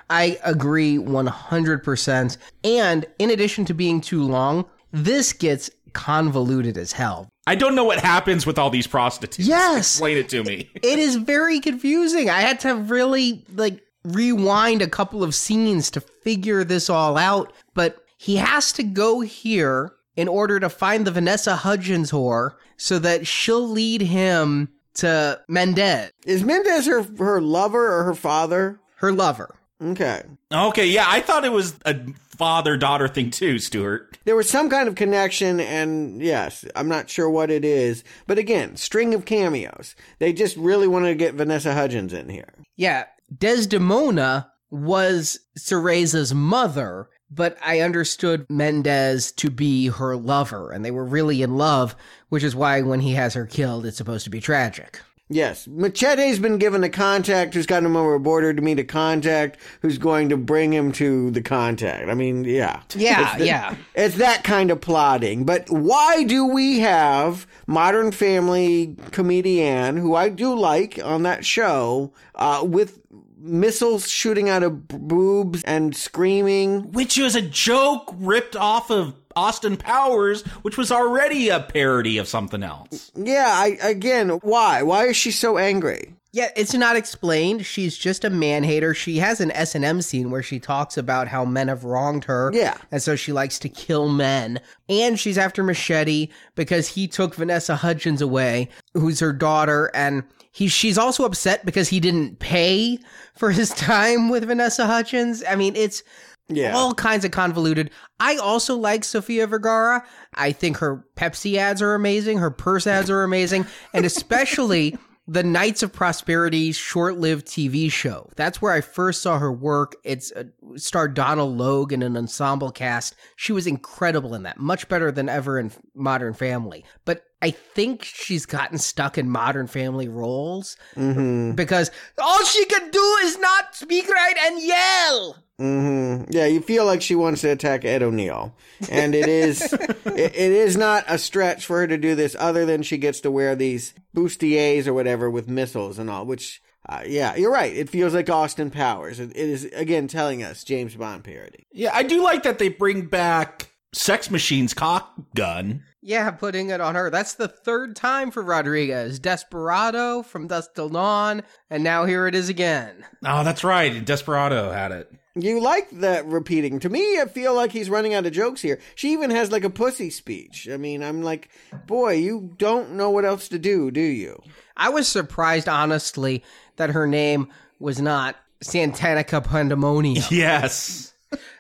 [0.10, 2.38] I agree 100%.
[2.66, 7.30] And in addition to being too long, this gets convoluted as hell.
[7.48, 9.48] I don't know what happens with all these prostitutes.
[9.48, 9.78] Yes.
[9.94, 10.70] explain it to me.
[10.84, 12.30] It is very confusing.
[12.30, 17.52] I had to really like rewind a couple of scenes to figure this all out,
[17.74, 23.00] but he has to go here in order to find the Vanessa Hudgens whore so
[23.00, 28.80] that she'll lead him to Mendez, Is Mendez her her lover or her father?
[28.96, 29.56] her lover.
[29.82, 30.24] Okay.
[30.52, 31.96] Okay, yeah, I thought it was a
[32.38, 34.18] father daughter thing too, Stuart.
[34.26, 38.04] There was some kind of connection, and yes, I'm not sure what it is.
[38.28, 39.96] But again, string of cameos.
[40.20, 42.54] They just really wanted to get Vanessa Hudgens in here.
[42.76, 50.92] Yeah, Desdemona was Cereza's mother, but I understood Mendez to be her lover, and they
[50.92, 51.96] were really in love,
[52.30, 55.02] which is why when he has her killed, it's supposed to be tragic.
[55.30, 58.84] Yes, Machete's been given a contact who's got him over a border to meet a
[58.86, 62.08] contact who's going to bring him to the contact.
[62.10, 62.82] I mean, yeah.
[62.96, 63.76] Yeah, It's the- yeah.
[63.94, 65.44] It's that kind of plotting.
[65.44, 72.14] But why do we have Modern Family comedian, who I do like on that show,
[72.36, 73.00] uh, with
[73.40, 76.92] missiles shooting out of boobs and screaming?
[76.94, 82.28] Which was a joke ripped off of Austin Powers, which was already a parody of
[82.28, 83.12] something else.
[83.16, 84.82] Yeah, I, again, why?
[84.82, 86.16] Why is she so angry?
[86.34, 87.66] Yeah, it's not explained.
[87.66, 88.94] She's just a man hater.
[88.94, 92.26] She has an S and M scene where she talks about how men have wronged
[92.26, 92.52] her.
[92.54, 92.78] Yeah.
[92.92, 94.60] and so she likes to kill men.
[94.90, 100.68] And she's after Machete because he took Vanessa Hudgens away, who's her daughter, and he
[100.68, 102.98] she's also upset because he didn't pay
[103.36, 105.44] for his time with Vanessa Hudgens.
[105.48, 106.02] I mean, it's
[106.50, 106.76] Yeah.
[106.76, 107.92] all kinds of convoluted.
[108.20, 110.06] I also like Sofia Vergara.
[110.34, 112.38] I think her Pepsi ads are amazing.
[112.38, 113.66] Her purse ads are amazing.
[113.94, 118.30] And especially the Knights of Prosperity short lived TV show.
[118.38, 119.96] That's where I first saw her work.
[120.06, 120.46] It's uh,
[120.78, 123.16] starred Donal Logue in an ensemble cast.
[123.36, 126.86] She was incredible in that, much better than ever in Modern Family.
[127.04, 133.18] But I think she's gotten stuck in Modern Family roles because all she can do
[133.24, 135.36] is not speak right and yell.
[135.60, 138.56] hmm Yeah, you feel like she wants to attack Ed O'Neill,
[138.90, 142.66] and it is it, it is not a stretch for her to do this, other
[142.66, 146.26] than she gets to wear these bustiers or whatever with missiles and all.
[146.26, 147.72] Which, uh, yeah, you're right.
[147.76, 149.20] It feels like Austin Powers.
[149.20, 151.68] It, it is again telling us James Bond parody.
[151.72, 155.84] Yeah, I do like that they bring back Sex Machine's cock gun.
[156.02, 157.10] Yeah, putting it on her.
[157.10, 159.20] That's the third time for Rodriguez.
[159.20, 163.04] Desperado from Dusk Till Dawn, and now here it is again.
[163.26, 164.06] Oh, that's right.
[164.06, 165.12] Desperado had it.
[165.36, 166.80] You like that repeating.
[166.80, 168.80] To me, I feel like he's running out of jokes here.
[168.96, 170.68] She even has like a pussy speech.
[170.72, 171.50] I mean, I'm like,
[171.86, 174.42] boy, you don't know what else to do, do you?
[174.76, 176.44] I was surprised, honestly,
[176.78, 180.24] that her name was not Santanica Pandemonium.
[180.32, 181.14] Yes.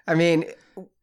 [0.07, 0.45] I mean,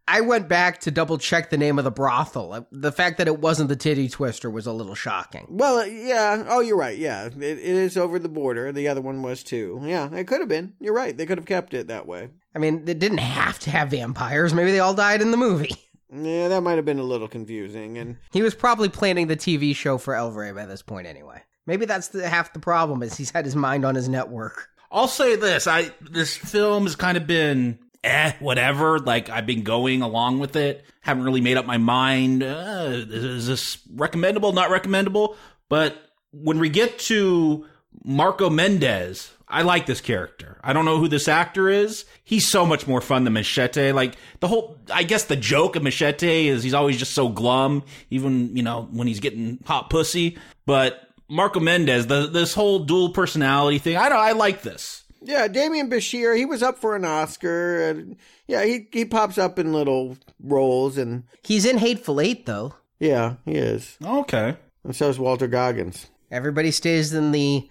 [0.06, 2.66] I went back to double check the name of the brothel.
[2.70, 5.46] The fact that it wasn't the Titty Twister was a little shocking.
[5.48, 6.44] Well, uh, yeah.
[6.46, 6.98] Oh, you're right.
[6.98, 8.70] Yeah, it, it is over the border.
[8.70, 9.80] The other one was too.
[9.82, 10.74] Yeah, it could have been.
[10.78, 11.16] You're right.
[11.16, 12.28] They could have kept it that way.
[12.54, 14.52] I mean, it didn't have to have vampires.
[14.52, 15.74] Maybe they all died in the movie.
[16.16, 17.98] Yeah, that might have been a little confusing.
[17.98, 21.42] And He was probably planning the TV show for El Rey by this point anyway.
[21.66, 24.68] Maybe that's the, half the problem is he's had his mind on his network.
[24.92, 28.98] I'll say this: I this film has kind of been eh, whatever.
[28.98, 30.84] Like I've been going along with it.
[31.00, 32.42] Haven't really made up my mind.
[32.42, 34.52] Uh, is this recommendable?
[34.52, 35.36] Not recommendable?
[35.68, 35.96] But
[36.32, 37.66] when we get to
[38.04, 40.58] Marco Mendez, I like this character.
[40.64, 42.04] I don't know who this actor is.
[42.24, 43.92] He's so much more fun than Machete.
[43.92, 47.84] Like the whole, I guess the joke of Machete is he's always just so glum,
[48.10, 50.38] even you know when he's getting hot pussy.
[50.66, 55.03] But Marco Mendez, the this whole dual personality thing, I don't, I like this.
[55.24, 57.88] Yeah, Demian Bichir, he was up for an Oscar.
[57.88, 62.74] And yeah, he he pops up in little roles, and He's in Hateful Eight, though.
[63.00, 63.96] yeah, he is.
[64.04, 64.56] Okay.
[64.84, 66.06] And so is Walton Goggins.
[66.30, 67.68] Everybody stays in the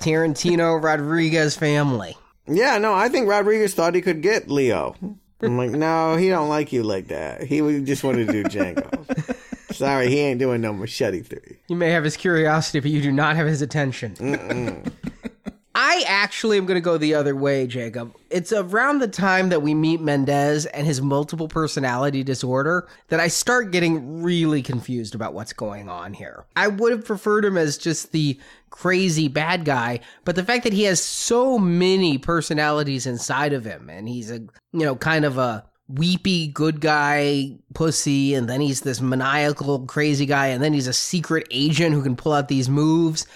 [0.00, 2.16] Tarantino Rodriguez family.
[2.46, 4.94] Yeah, no, I think Rodriguez thought he could get Leo.
[5.40, 7.42] I'm like, no, he don't like you like that.
[7.44, 9.72] He just wanted to do Django.
[9.74, 11.38] Sorry, he ain't doing no Machete 3.
[11.68, 14.14] You may have his curiosity, but you do not have his attention.
[15.84, 18.14] I actually am going to go the other way, Jacob.
[18.30, 23.26] It's around the time that we meet Mendez and his multiple personality disorder that I
[23.26, 26.44] start getting really confused about what's going on here.
[26.54, 28.38] I would have preferred him as just the
[28.70, 33.90] crazy bad guy, but the fact that he has so many personalities inside of him
[33.90, 38.82] and he's a, you know, kind of a weepy good guy pussy and then he's
[38.82, 42.68] this maniacal crazy guy and then he's a secret agent who can pull out these
[42.68, 43.26] moves.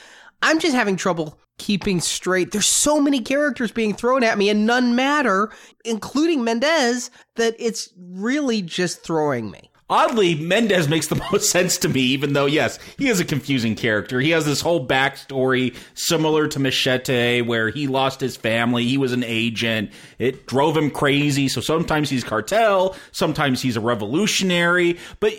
[0.43, 2.53] I'm just having trouble keeping straight.
[2.53, 5.51] There's so many characters being thrown at me and none matter,
[5.85, 9.71] including Mendez, that it's really just throwing me.
[9.89, 13.77] Oddly, Mendez makes the most sense to me, even though, yes, he is a confusing
[13.77, 14.19] character.
[14.21, 19.13] He has this whole backstory similar to Machete, where he lost his family, he was
[19.13, 21.47] an agent, it drove him crazy.
[21.49, 24.99] So sometimes he's cartel, sometimes he's a revolutionary.
[25.21, 25.35] But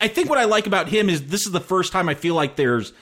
[0.00, 2.34] I- think what I like about him is this is the first time I feel
[2.34, 2.94] like there's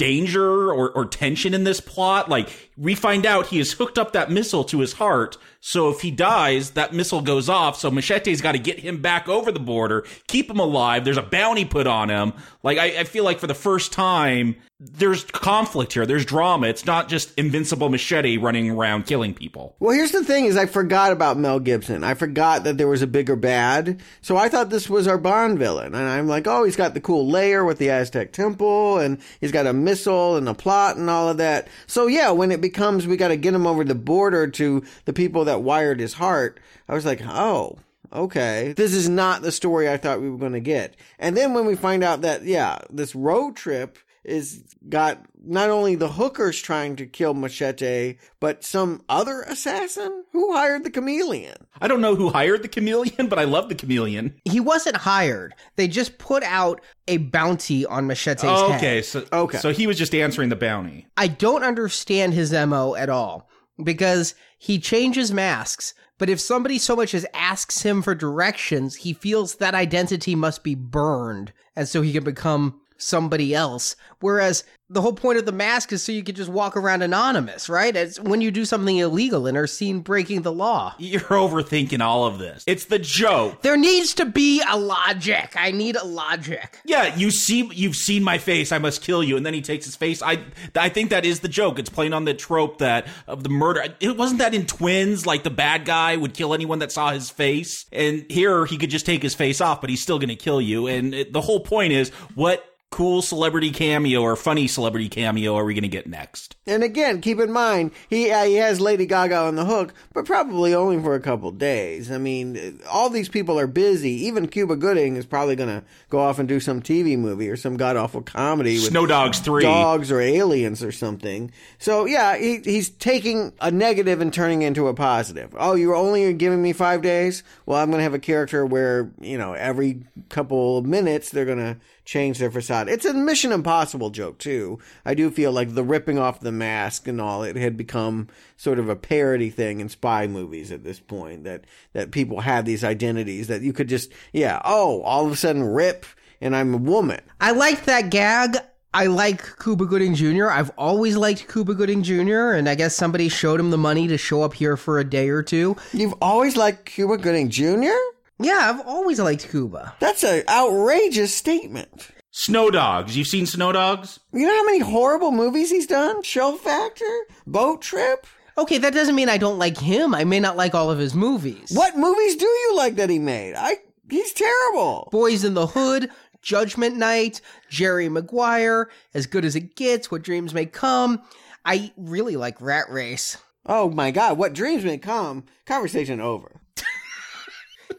[0.00, 2.30] danger or, or tension in this plot.
[2.30, 5.36] Like, we find out he has hooked up that missile to his heart.
[5.60, 7.78] So if he dies, that missile goes off.
[7.78, 11.04] So Machete's got to get him back over the border, keep him alive.
[11.04, 12.32] There's a bounty put on him.
[12.62, 16.06] Like, I, I feel like for the first time, there's conflict here.
[16.06, 16.68] There's drama.
[16.68, 19.76] It's not just invincible machete running around killing people.
[19.78, 22.02] Well, here's the thing: is I forgot about Mel Gibson.
[22.02, 24.00] I forgot that there was a bigger bad.
[24.22, 27.00] So I thought this was our Bond villain, and I'm like, oh, he's got the
[27.00, 31.10] cool layer with the Aztec temple, and he's got a missile and a plot and
[31.10, 31.68] all of that.
[31.86, 35.12] So yeah, when it becomes we got to get him over the border to the
[35.12, 37.78] people that wired his heart, I was like, oh.
[38.12, 40.96] Okay, this is not the story I thought we were going to get.
[41.20, 45.94] And then when we find out that, yeah, this road trip is got not only
[45.94, 51.54] the hookers trying to kill Machete, but some other assassin who hired the chameleon.
[51.80, 54.34] I don't know who hired the chameleon, but I love the chameleon.
[54.44, 55.54] He wasn't hired.
[55.76, 58.76] They just put out a bounty on Machete's Oh, head.
[58.78, 59.58] okay, so Okay.
[59.58, 61.06] so he was just answering the bounty.
[61.16, 63.48] I don't understand his MO at all
[63.82, 69.14] because he changes masks, but if somebody so much as asks him for directions, he
[69.14, 73.96] feels that identity must be burned, and so he can become somebody else.
[74.20, 77.68] Whereas the whole point of the mask is so you can just walk around anonymous,
[77.68, 77.94] right?
[77.94, 80.94] It's when you do something illegal and are seen breaking the law.
[80.98, 82.64] You're overthinking all of this.
[82.66, 83.62] It's the joke.
[83.62, 85.54] There needs to be a logic.
[85.56, 86.80] I need a logic.
[86.84, 88.72] Yeah, you see, you've seen my face.
[88.72, 90.22] I must kill you, and then he takes his face.
[90.22, 90.42] I,
[90.74, 91.78] I think that is the joke.
[91.78, 93.94] It's playing on the trope that of the murder.
[94.00, 97.30] It wasn't that in Twins, like the bad guy would kill anyone that saw his
[97.30, 100.36] face, and here he could just take his face off, but he's still going to
[100.36, 100.88] kill you.
[100.88, 105.64] And it, the whole point is, what cool celebrity cameo or funny celebrity cameo are
[105.64, 106.56] we going to get next?
[106.66, 110.24] And again, keep in mind, he uh, he has Lady Gaga on the hook, but
[110.24, 112.10] probably only for a couple days.
[112.10, 114.10] I mean, all these people are busy.
[114.26, 117.56] Even Cuba Gooding is probably going to go off and do some TV movie or
[117.56, 119.62] some god awful comedy with Snow Dogs three.
[119.62, 121.52] dogs or aliens or something.
[121.78, 125.54] So yeah, he, he's taking a negative and turning it into a positive.
[125.58, 127.44] Oh, you're only giving me five days?
[127.66, 131.44] Well, I'm going to have a character where you know every couple of minutes they're
[131.44, 131.76] going to
[132.10, 132.88] change their facade.
[132.88, 134.80] It's a Mission Impossible joke too.
[135.04, 138.80] I do feel like the ripping off the mask and all it had become sort
[138.80, 142.82] of a parody thing in spy movies at this point that that people have these
[142.82, 146.04] identities that you could just yeah, oh, all of a sudden rip
[146.40, 147.20] and I'm a woman.
[147.40, 148.56] I liked that gag.
[148.92, 150.48] I like Cuba Gooding Jr.
[150.48, 154.18] I've always liked Cuba Gooding Jr., and I guess somebody showed him the money to
[154.18, 155.76] show up here for a day or two.
[155.92, 157.94] You've always liked Cuba Gooding Jr.?
[158.42, 159.94] Yeah, I've always liked Cuba.
[160.00, 162.08] That's an outrageous statement.
[162.30, 163.16] Snow Dogs.
[163.16, 164.18] You've seen Snow Dogs?
[164.32, 166.22] You know how many horrible movies he's done?
[166.22, 167.26] Show Factor?
[167.46, 168.26] Boat Trip?
[168.56, 170.14] Okay, that doesn't mean I don't like him.
[170.14, 171.70] I may not like all of his movies.
[171.72, 173.54] What movies do you like that he made?
[173.56, 173.76] I
[174.08, 175.08] he's terrible.
[175.12, 180.54] Boys in the Hood, Judgment Night, Jerry Maguire, As Good as It Gets, What Dreams
[180.54, 181.22] May Come.
[181.64, 183.36] I really like Rat Race.
[183.66, 185.44] Oh my god, what dreams may come.
[185.66, 186.59] Conversation over.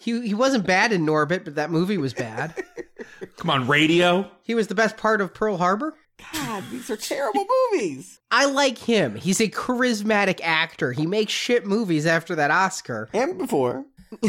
[0.01, 2.55] He he wasn't bad in Norbit, but that movie was bad.
[3.37, 4.29] Come on, radio.
[4.41, 5.93] he was the best part of Pearl Harbor.
[6.33, 8.19] God, these are terrible movies.
[8.31, 9.15] I like him.
[9.15, 10.91] He's a charismatic actor.
[10.91, 13.09] He makes shit movies after that Oscar.
[13.13, 13.85] And before.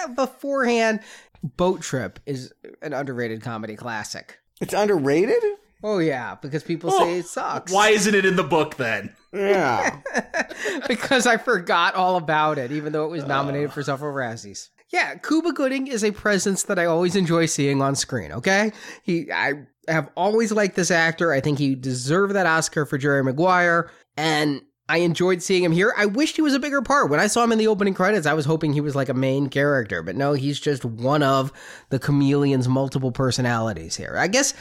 [0.00, 1.00] Uh, Beforehand,
[1.42, 2.52] Boat Trip is
[2.82, 4.38] an underrated comedy classic.
[4.60, 5.42] It's underrated?
[5.82, 7.72] Oh yeah, because people say it sucks.
[7.72, 9.12] Why isn't it in the book then?
[9.32, 10.00] Yeah.
[10.88, 14.68] because I forgot all about it, even though it was nominated for several Razzies.
[14.90, 18.32] Yeah, Cuba Gooding is a presence that I always enjoy seeing on screen.
[18.32, 18.72] Okay,
[19.02, 21.32] he I have always liked this actor.
[21.32, 25.92] I think he deserved that Oscar for Jerry Maguire, and I enjoyed seeing him here.
[25.96, 27.10] I wished he was a bigger part.
[27.10, 29.14] When I saw him in the opening credits, I was hoping he was like a
[29.14, 31.52] main character, but no, he's just one of
[31.90, 34.16] the chameleon's multiple personalities here.
[34.16, 34.54] I guess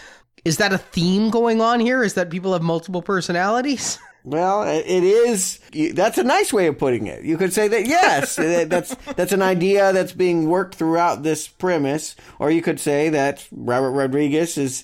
[0.43, 2.03] is that a theme going on here?
[2.03, 3.99] Is that people have multiple personalities?
[4.27, 5.59] Well, it is.
[5.93, 7.23] That's a nice way of putting it.
[7.23, 8.35] You could say that yes,
[8.67, 13.47] that's that's an idea that's being worked throughout this premise, or you could say that
[13.53, 14.83] Robert Rodriguez is,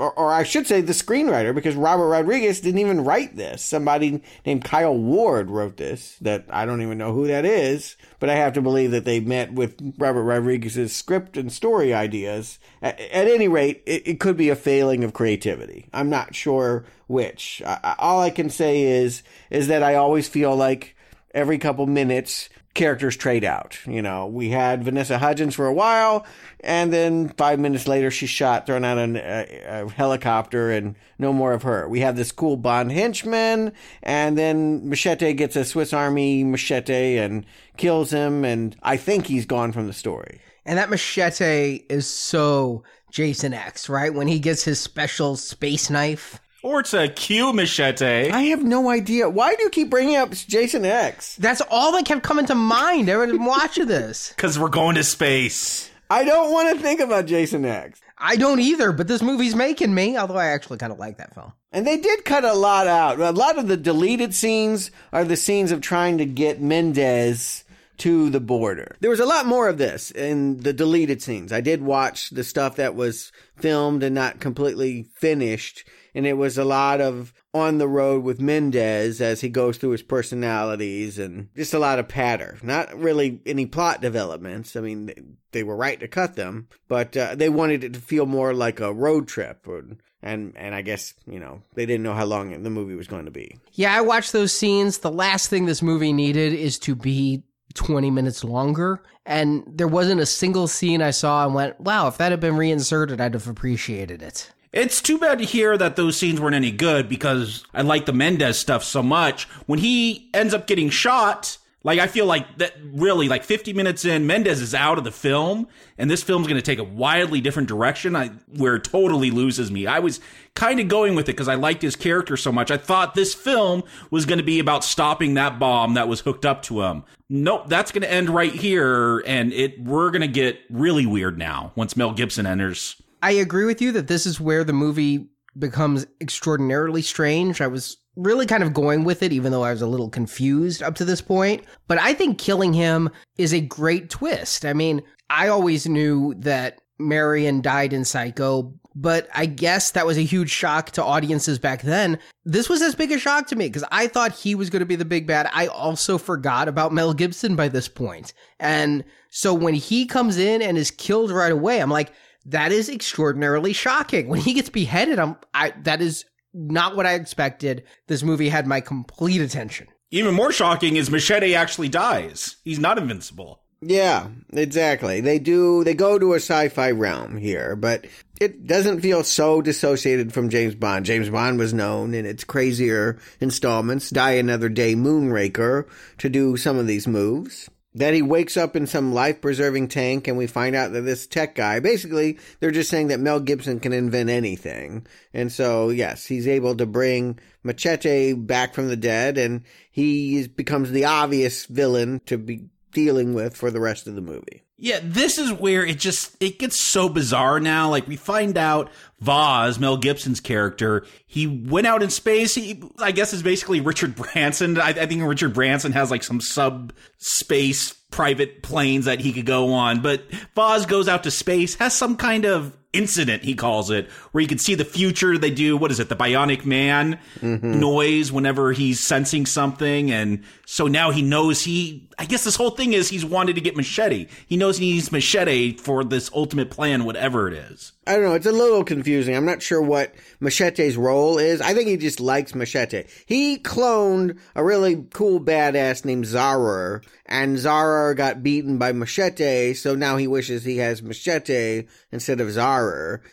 [0.00, 3.62] or, or I should say the screenwriter, because Robert Rodriguez didn't even write this.
[3.62, 6.16] Somebody named Kyle Ward wrote this.
[6.20, 9.20] That I don't even know who that is, but I have to believe that they
[9.20, 12.58] met with Robert Rodriguez's script and story ideas.
[12.82, 15.88] At, at any rate, it, it could be a failing of creativity.
[15.92, 17.62] I'm not sure which.
[17.66, 20.96] I, all I can say is is that I always feel like
[21.34, 23.78] every couple minutes characters trade out.
[23.86, 26.24] You know, we had Vanessa Hudgens for a while,
[26.60, 31.32] and then five minutes later she's shot, thrown out an, a, a helicopter, and no
[31.32, 31.88] more of her.
[31.88, 37.44] We have this cool Bond henchman, and then Machete gets a Swiss Army machete and
[37.76, 40.40] kills him, and I think he's gone from the story.
[40.64, 44.14] And that machete is so Jason X, right?
[44.14, 46.38] When he gets his special space knife.
[46.62, 48.30] Or it's a Q machete.
[48.30, 49.28] I have no idea.
[49.28, 51.36] Why do you keep bringing up Jason X?
[51.36, 54.34] That's all that kept coming to mind every time watching this.
[54.40, 55.90] Because we're going to space.
[56.08, 58.00] I don't want to think about Jason X.
[58.18, 61.34] I don't either, but this movie's making me, although I actually kind of like that
[61.34, 61.52] film.
[61.72, 63.20] And they did cut a lot out.
[63.20, 67.64] A lot of the deleted scenes are the scenes of trying to get Mendez
[67.98, 68.96] to the border.
[69.00, 71.52] There was a lot more of this in the deleted scenes.
[71.52, 75.84] I did watch the stuff that was filmed and not completely finished,
[76.14, 79.90] and it was a lot of on the road with Mendez as he goes through
[79.90, 82.58] his personalities and just a lot of patter.
[82.62, 84.76] Not really any plot developments.
[84.76, 88.26] I mean, they, were right to cut them, but uh, they wanted it to feel
[88.26, 89.66] more like a road trip.
[89.66, 89.84] Or,
[90.22, 93.24] and and I guess you know they didn't know how long the movie was going
[93.24, 93.56] to be.
[93.72, 94.98] Yeah, I watched those scenes.
[94.98, 97.42] The last thing this movie needed is to be
[97.74, 99.02] 20 minutes longer.
[99.26, 102.56] And there wasn't a single scene I saw and went, wow, if that had been
[102.56, 104.50] reinserted, I'd have appreciated it.
[104.72, 108.12] It's too bad to hear that those scenes weren't any good because I like the
[108.12, 109.44] Mendez stuff so much.
[109.66, 114.04] When he ends up getting shot, like I feel like that really like 50 minutes
[114.04, 115.66] in, Mendez is out of the film,
[115.98, 118.14] and this film's going to take a wildly different direction.
[118.14, 119.88] I where it totally loses me.
[119.88, 120.20] I was
[120.54, 122.70] kind of going with it because I liked his character so much.
[122.70, 126.44] I thought this film was going to be about stopping that bomb that was hooked
[126.46, 127.02] up to him.
[127.28, 131.38] Nope, that's going to end right here, and it we're going to get really weird
[131.38, 133.02] now once Mel Gibson enters.
[133.22, 137.60] I agree with you that this is where the movie becomes extraordinarily strange.
[137.60, 140.82] I was really kind of going with it, even though I was a little confused
[140.82, 141.64] up to this point.
[141.88, 144.64] But I think killing him is a great twist.
[144.64, 150.18] I mean, I always knew that Marion died in Psycho, but I guess that was
[150.18, 152.18] a huge shock to audiences back then.
[152.44, 154.86] This was as big a shock to me because I thought he was going to
[154.86, 155.48] be the big bad.
[155.52, 158.32] I also forgot about Mel Gibson by this point.
[158.58, 162.12] And so when he comes in and is killed right away, I'm like,
[162.46, 164.28] that is extraordinarily shocking.
[164.28, 167.84] When he gets beheaded, I'm I that is not what I expected.
[168.06, 169.88] This movie had my complete attention.
[170.10, 172.56] Even more shocking is Machete actually dies.
[172.64, 173.62] He's not invincible.
[173.82, 175.20] Yeah, exactly.
[175.22, 178.06] They do, they go to a sci-fi realm here, but
[178.38, 181.06] it doesn't feel so dissociated from James Bond.
[181.06, 185.88] James Bond was known in its crazier installments, Die Another Day Moonraker,
[186.18, 187.70] to do some of these moves.
[187.92, 191.26] Then he wakes up in some life preserving tank, and we find out that this
[191.26, 195.06] tech guy basically, they're just saying that Mel Gibson can invent anything.
[195.34, 200.92] And so, yes, he's able to bring Machete back from the dead, and he becomes
[200.92, 204.62] the obvious villain to be dealing with for the rest of the movie.
[204.82, 207.90] Yeah, this is where it just it gets so bizarre now.
[207.90, 212.54] Like we find out Voz, Mel Gibson's character, he went out in space.
[212.54, 214.78] He, I guess, is basically Richard Branson.
[214.78, 219.46] I, I think Richard Branson has like some sub space private planes that he could
[219.46, 220.22] go on, but
[220.54, 224.48] Voz goes out to space, has some kind of incident, he calls it, where you
[224.48, 225.38] can see the future.
[225.38, 227.78] They do, what is it, the bionic man Mm-hmm.
[227.80, 230.10] noise whenever he's sensing something.
[230.10, 233.60] And so now he knows he, I guess this whole thing is he's wanted to
[233.60, 234.26] get Machete.
[234.46, 237.92] He knows he needs Machete for this ultimate plan, whatever it is.
[238.06, 238.34] I don't know.
[238.34, 239.36] It's a little confusing.
[239.36, 241.60] I'm not sure what Machete's role is.
[241.60, 243.04] I think he just likes Machete.
[243.26, 249.94] He cloned a really cool badass named Zaror, and Zaror got beaten by Machete, so
[249.94, 252.79] now he wishes he has Machete instead of Zaror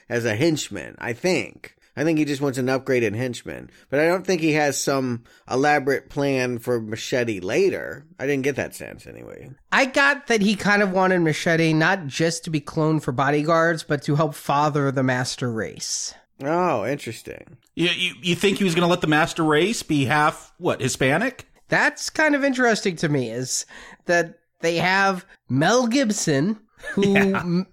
[0.10, 1.76] as a henchman, I think.
[1.98, 3.72] I think he just wants an upgraded henchman.
[3.89, 8.06] But I don't think he has some elaborate plan for Machete later.
[8.20, 9.50] I didn't get that sense anyway.
[9.72, 13.82] I got that he kind of wanted Machete not just to be cloned for bodyguards,
[13.82, 16.14] but to help father the master race.
[16.43, 17.58] Oh, interesting.
[17.74, 20.82] You, you, you think he was going to let the master race be half, what,
[20.82, 21.48] Hispanic?
[21.68, 23.66] That's kind of interesting to me is
[24.06, 26.60] that they have Mel Gibson,
[26.93, 27.68] who m-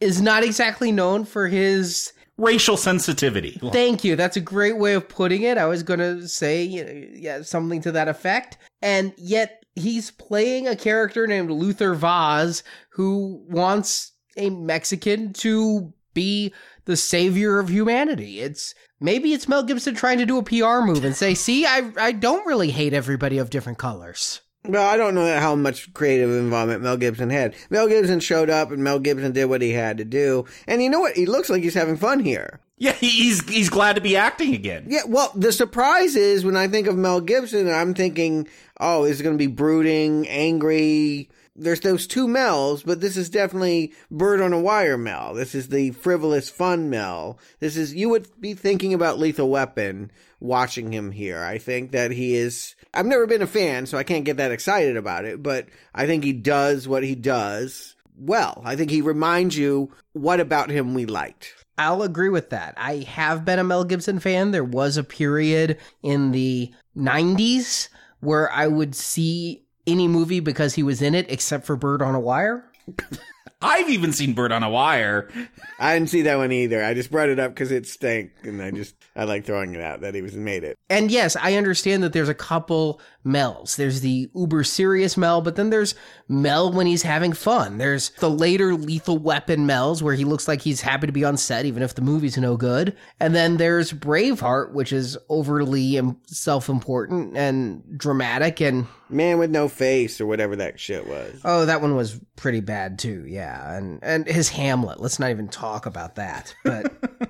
[0.00, 3.60] is not exactly known for his Racial sensitivity.
[3.70, 4.16] Thank you.
[4.16, 5.58] That's a great way of putting it.
[5.58, 8.56] I was going to say you know, yeah, something to that effect.
[8.80, 16.54] And yet he's playing a character named Luther Voz who wants a Mexican to be
[16.86, 18.40] the savior of humanity.
[18.40, 21.92] It's maybe it's Mel Gibson trying to do a PR move and say, "See, I
[21.98, 26.30] I don't really hate everybody of different colors." Well, I don't know how much creative
[26.30, 27.54] involvement Mel Gibson had.
[27.70, 30.44] Mel Gibson showed up and Mel Gibson did what he had to do.
[30.66, 31.16] And you know what?
[31.16, 32.60] He looks like he's having fun here.
[32.76, 34.86] Yeah, he's he's glad to be acting again.
[34.88, 38.48] Yeah, well, the surprise is when I think of Mel Gibson, I'm thinking,
[38.78, 41.28] oh, is it going to be brooding, angry?
[41.56, 45.34] There's those two Mels, but this is definitely Bird on a Wire Mel.
[45.34, 47.38] This is the frivolous, fun Mel.
[47.58, 50.10] This is, you would be thinking about Lethal Weapon
[50.40, 51.42] watching him here.
[51.42, 54.52] I think that he is, I've never been a fan, so I can't get that
[54.52, 58.62] excited about it, but I think he does what he does well.
[58.64, 61.54] I think he reminds you what about him we liked.
[61.78, 62.74] I'll agree with that.
[62.76, 64.50] I have been a Mel Gibson fan.
[64.50, 67.88] There was a period in the 90s
[68.20, 72.14] where I would see any movie because he was in it except for Bird on
[72.14, 72.64] a Wire.
[73.62, 75.30] I've even seen Bird on a Wire.
[75.78, 76.82] I didn't see that one either.
[76.82, 79.80] I just brought it up because it stank, and I just I like throwing it
[79.80, 80.78] out that he was made it.
[80.88, 83.76] And yes, I understand that there's a couple Mels.
[83.76, 85.94] There's the uber serious Mel, but then there's
[86.28, 87.78] Mel when he's having fun.
[87.78, 91.36] There's the later Lethal Weapon Mels where he looks like he's happy to be on
[91.36, 92.96] set even if the movie's no good.
[93.18, 99.68] And then there's Braveheart, which is overly um, self-important and dramatic and Man with no
[99.68, 101.40] face or whatever that shit was.
[101.44, 103.24] Oh, that one was pretty bad too.
[103.26, 105.00] Yeah, and and his Hamlet.
[105.00, 106.54] Let's not even talk about that.
[106.64, 107.29] But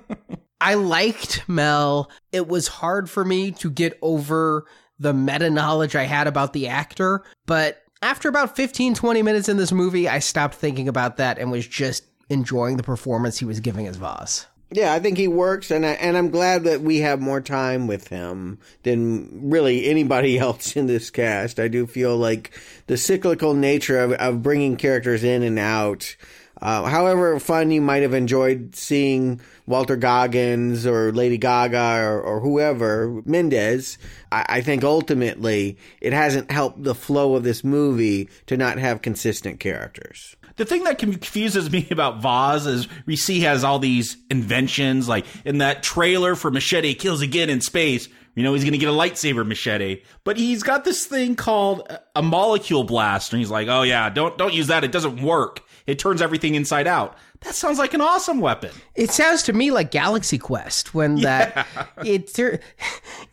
[0.61, 2.09] I liked Mel.
[2.31, 4.65] It was hard for me to get over
[4.99, 9.57] the meta knowledge I had about the actor, but after about 15 20 minutes in
[9.57, 13.59] this movie, I stopped thinking about that and was just enjoying the performance he was
[13.59, 14.45] giving as Voz.
[14.73, 17.87] Yeah, I think he works, and I, and I'm glad that we have more time
[17.87, 21.59] with him than really anybody else in this cast.
[21.59, 22.57] I do feel like
[22.87, 26.15] the cyclical nature of, of bringing characters in and out.
[26.61, 32.39] Uh, however fun you might have enjoyed seeing Walton Goggins or Lady Gaga or, or
[32.39, 33.97] whoever, Mendez,
[34.31, 39.01] I, I think ultimately it hasn't helped the flow of this movie to not have
[39.01, 40.35] consistent characters.
[40.57, 45.07] The thing that confuses me about Voz is we see he has all these inventions,
[45.07, 48.07] like in that trailer for Machete Kills Again in Space.
[48.35, 51.91] You know, he's going to get a lightsaber machete, but he's got this thing called
[52.15, 54.85] a molecule blast, and he's like, "Oh yeah, don't don't use that.
[54.85, 55.63] It doesn't work.
[55.87, 58.71] It turns everything inside out." That sounds like an awesome weapon.
[58.95, 61.67] It sounds to me like Galaxy Quest when that
[62.05, 62.37] it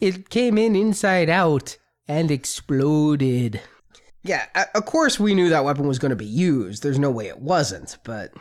[0.01, 1.77] it came in inside out
[2.07, 3.61] and exploded.
[4.23, 6.83] Yeah, of course we knew that weapon was going to be used.
[6.83, 8.33] There's no way it wasn't, but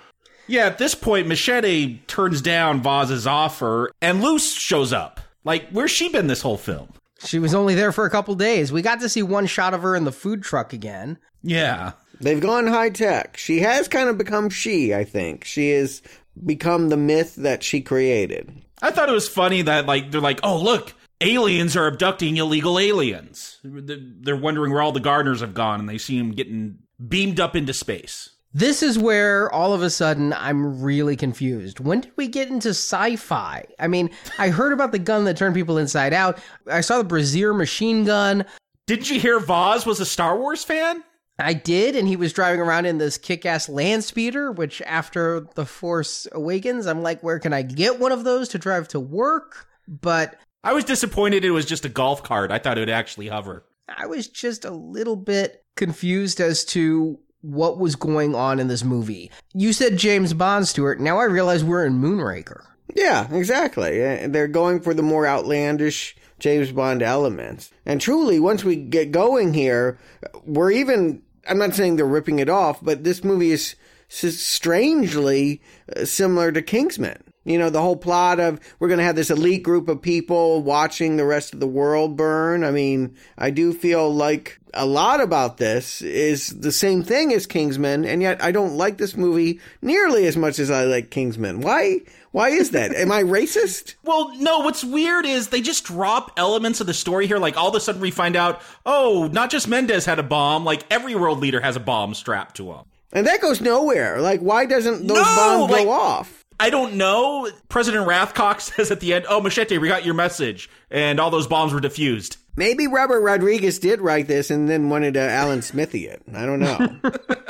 [0.47, 5.19] yeah, at this point, Machete turns down Voz's offer, and Luz shows up.
[5.43, 6.93] Like, where's she been this whole film?
[7.23, 8.71] She was only there for a couple days.
[8.71, 11.17] We got to see one shot of her in the food truck again.
[11.43, 11.93] Yeah.
[12.19, 13.37] They've gone high tech.
[13.37, 15.43] She has kind of become she, I think.
[15.43, 16.01] She has
[16.45, 18.51] become the myth that she created.
[18.81, 22.77] I thought it was funny that, like, they're like, oh, look, aliens are abducting illegal
[22.77, 23.59] aliens.
[23.63, 27.55] They're wondering where all the gardeners have gone, and they see them getting beamed up
[27.55, 28.29] into space.
[28.53, 31.79] This is where all of a sudden I'm really confused.
[31.79, 33.65] When did we get into sci-fi?
[33.77, 34.09] I mean,
[34.39, 36.39] I heard about the gun that turned people inside out.
[36.65, 38.45] I saw the Brazier machine gun.
[38.87, 41.03] Didn't you hear Voz was a Star Wars fan?
[41.39, 45.65] I did, and he was driving around in this kick-ass land speeder, which after The
[45.65, 49.67] Force Awakens, I'm like, where can I get one of those to drive to work?
[49.87, 52.51] But I was disappointed it was just a golf cart.
[52.51, 53.63] I thought it would actually hover.
[53.87, 58.83] I was just a little bit confused as to what was going on in this
[58.83, 59.31] movie.
[59.53, 60.99] You said James Bond, Stuart.
[60.99, 62.63] Now I realize we're in Moonraker.
[62.95, 64.03] Yeah, exactly.
[64.03, 67.71] Uh, they're going for the more outlandish James Bond elements.
[67.85, 69.99] And truly, once we get going here,
[70.45, 73.75] we're even, I'm not saying they're ripping it off, but this movie is
[74.09, 75.61] strangely
[75.95, 77.26] uh, similar to Kingsman.
[77.47, 80.61] You know, the whole plot of we're going to have this elite group of people
[80.61, 82.65] watching the rest of the world burn.
[82.65, 87.47] I mean, I do feel like a lot about this is the same thing as
[87.47, 91.61] Kingsman, and yet I don't like this movie nearly as much as I like Kingsman.
[91.61, 92.01] Why?
[92.31, 92.93] Why is that?
[92.93, 93.95] Am I racist?
[94.03, 94.59] Well, no.
[94.59, 97.37] What's weird is they just drop elements of the story here.
[97.37, 100.65] Like all of a sudden we find out, oh, not just Mendez had a bomb.
[100.65, 102.85] Like every world leader has a bomb strapped to him.
[103.13, 104.19] And that goes nowhere.
[104.21, 106.36] Like, why doesn't those no, bombs like, go off?
[106.59, 107.49] I don't know.
[107.69, 111.47] President Rathcock says at the end, "Oh, Machete, we got your message," and all those
[111.47, 112.37] bombs were defused.
[112.55, 116.23] Maybe Robert Rodriguez did write this and then wanted to Alan Smithee it.
[116.33, 116.99] I don't know.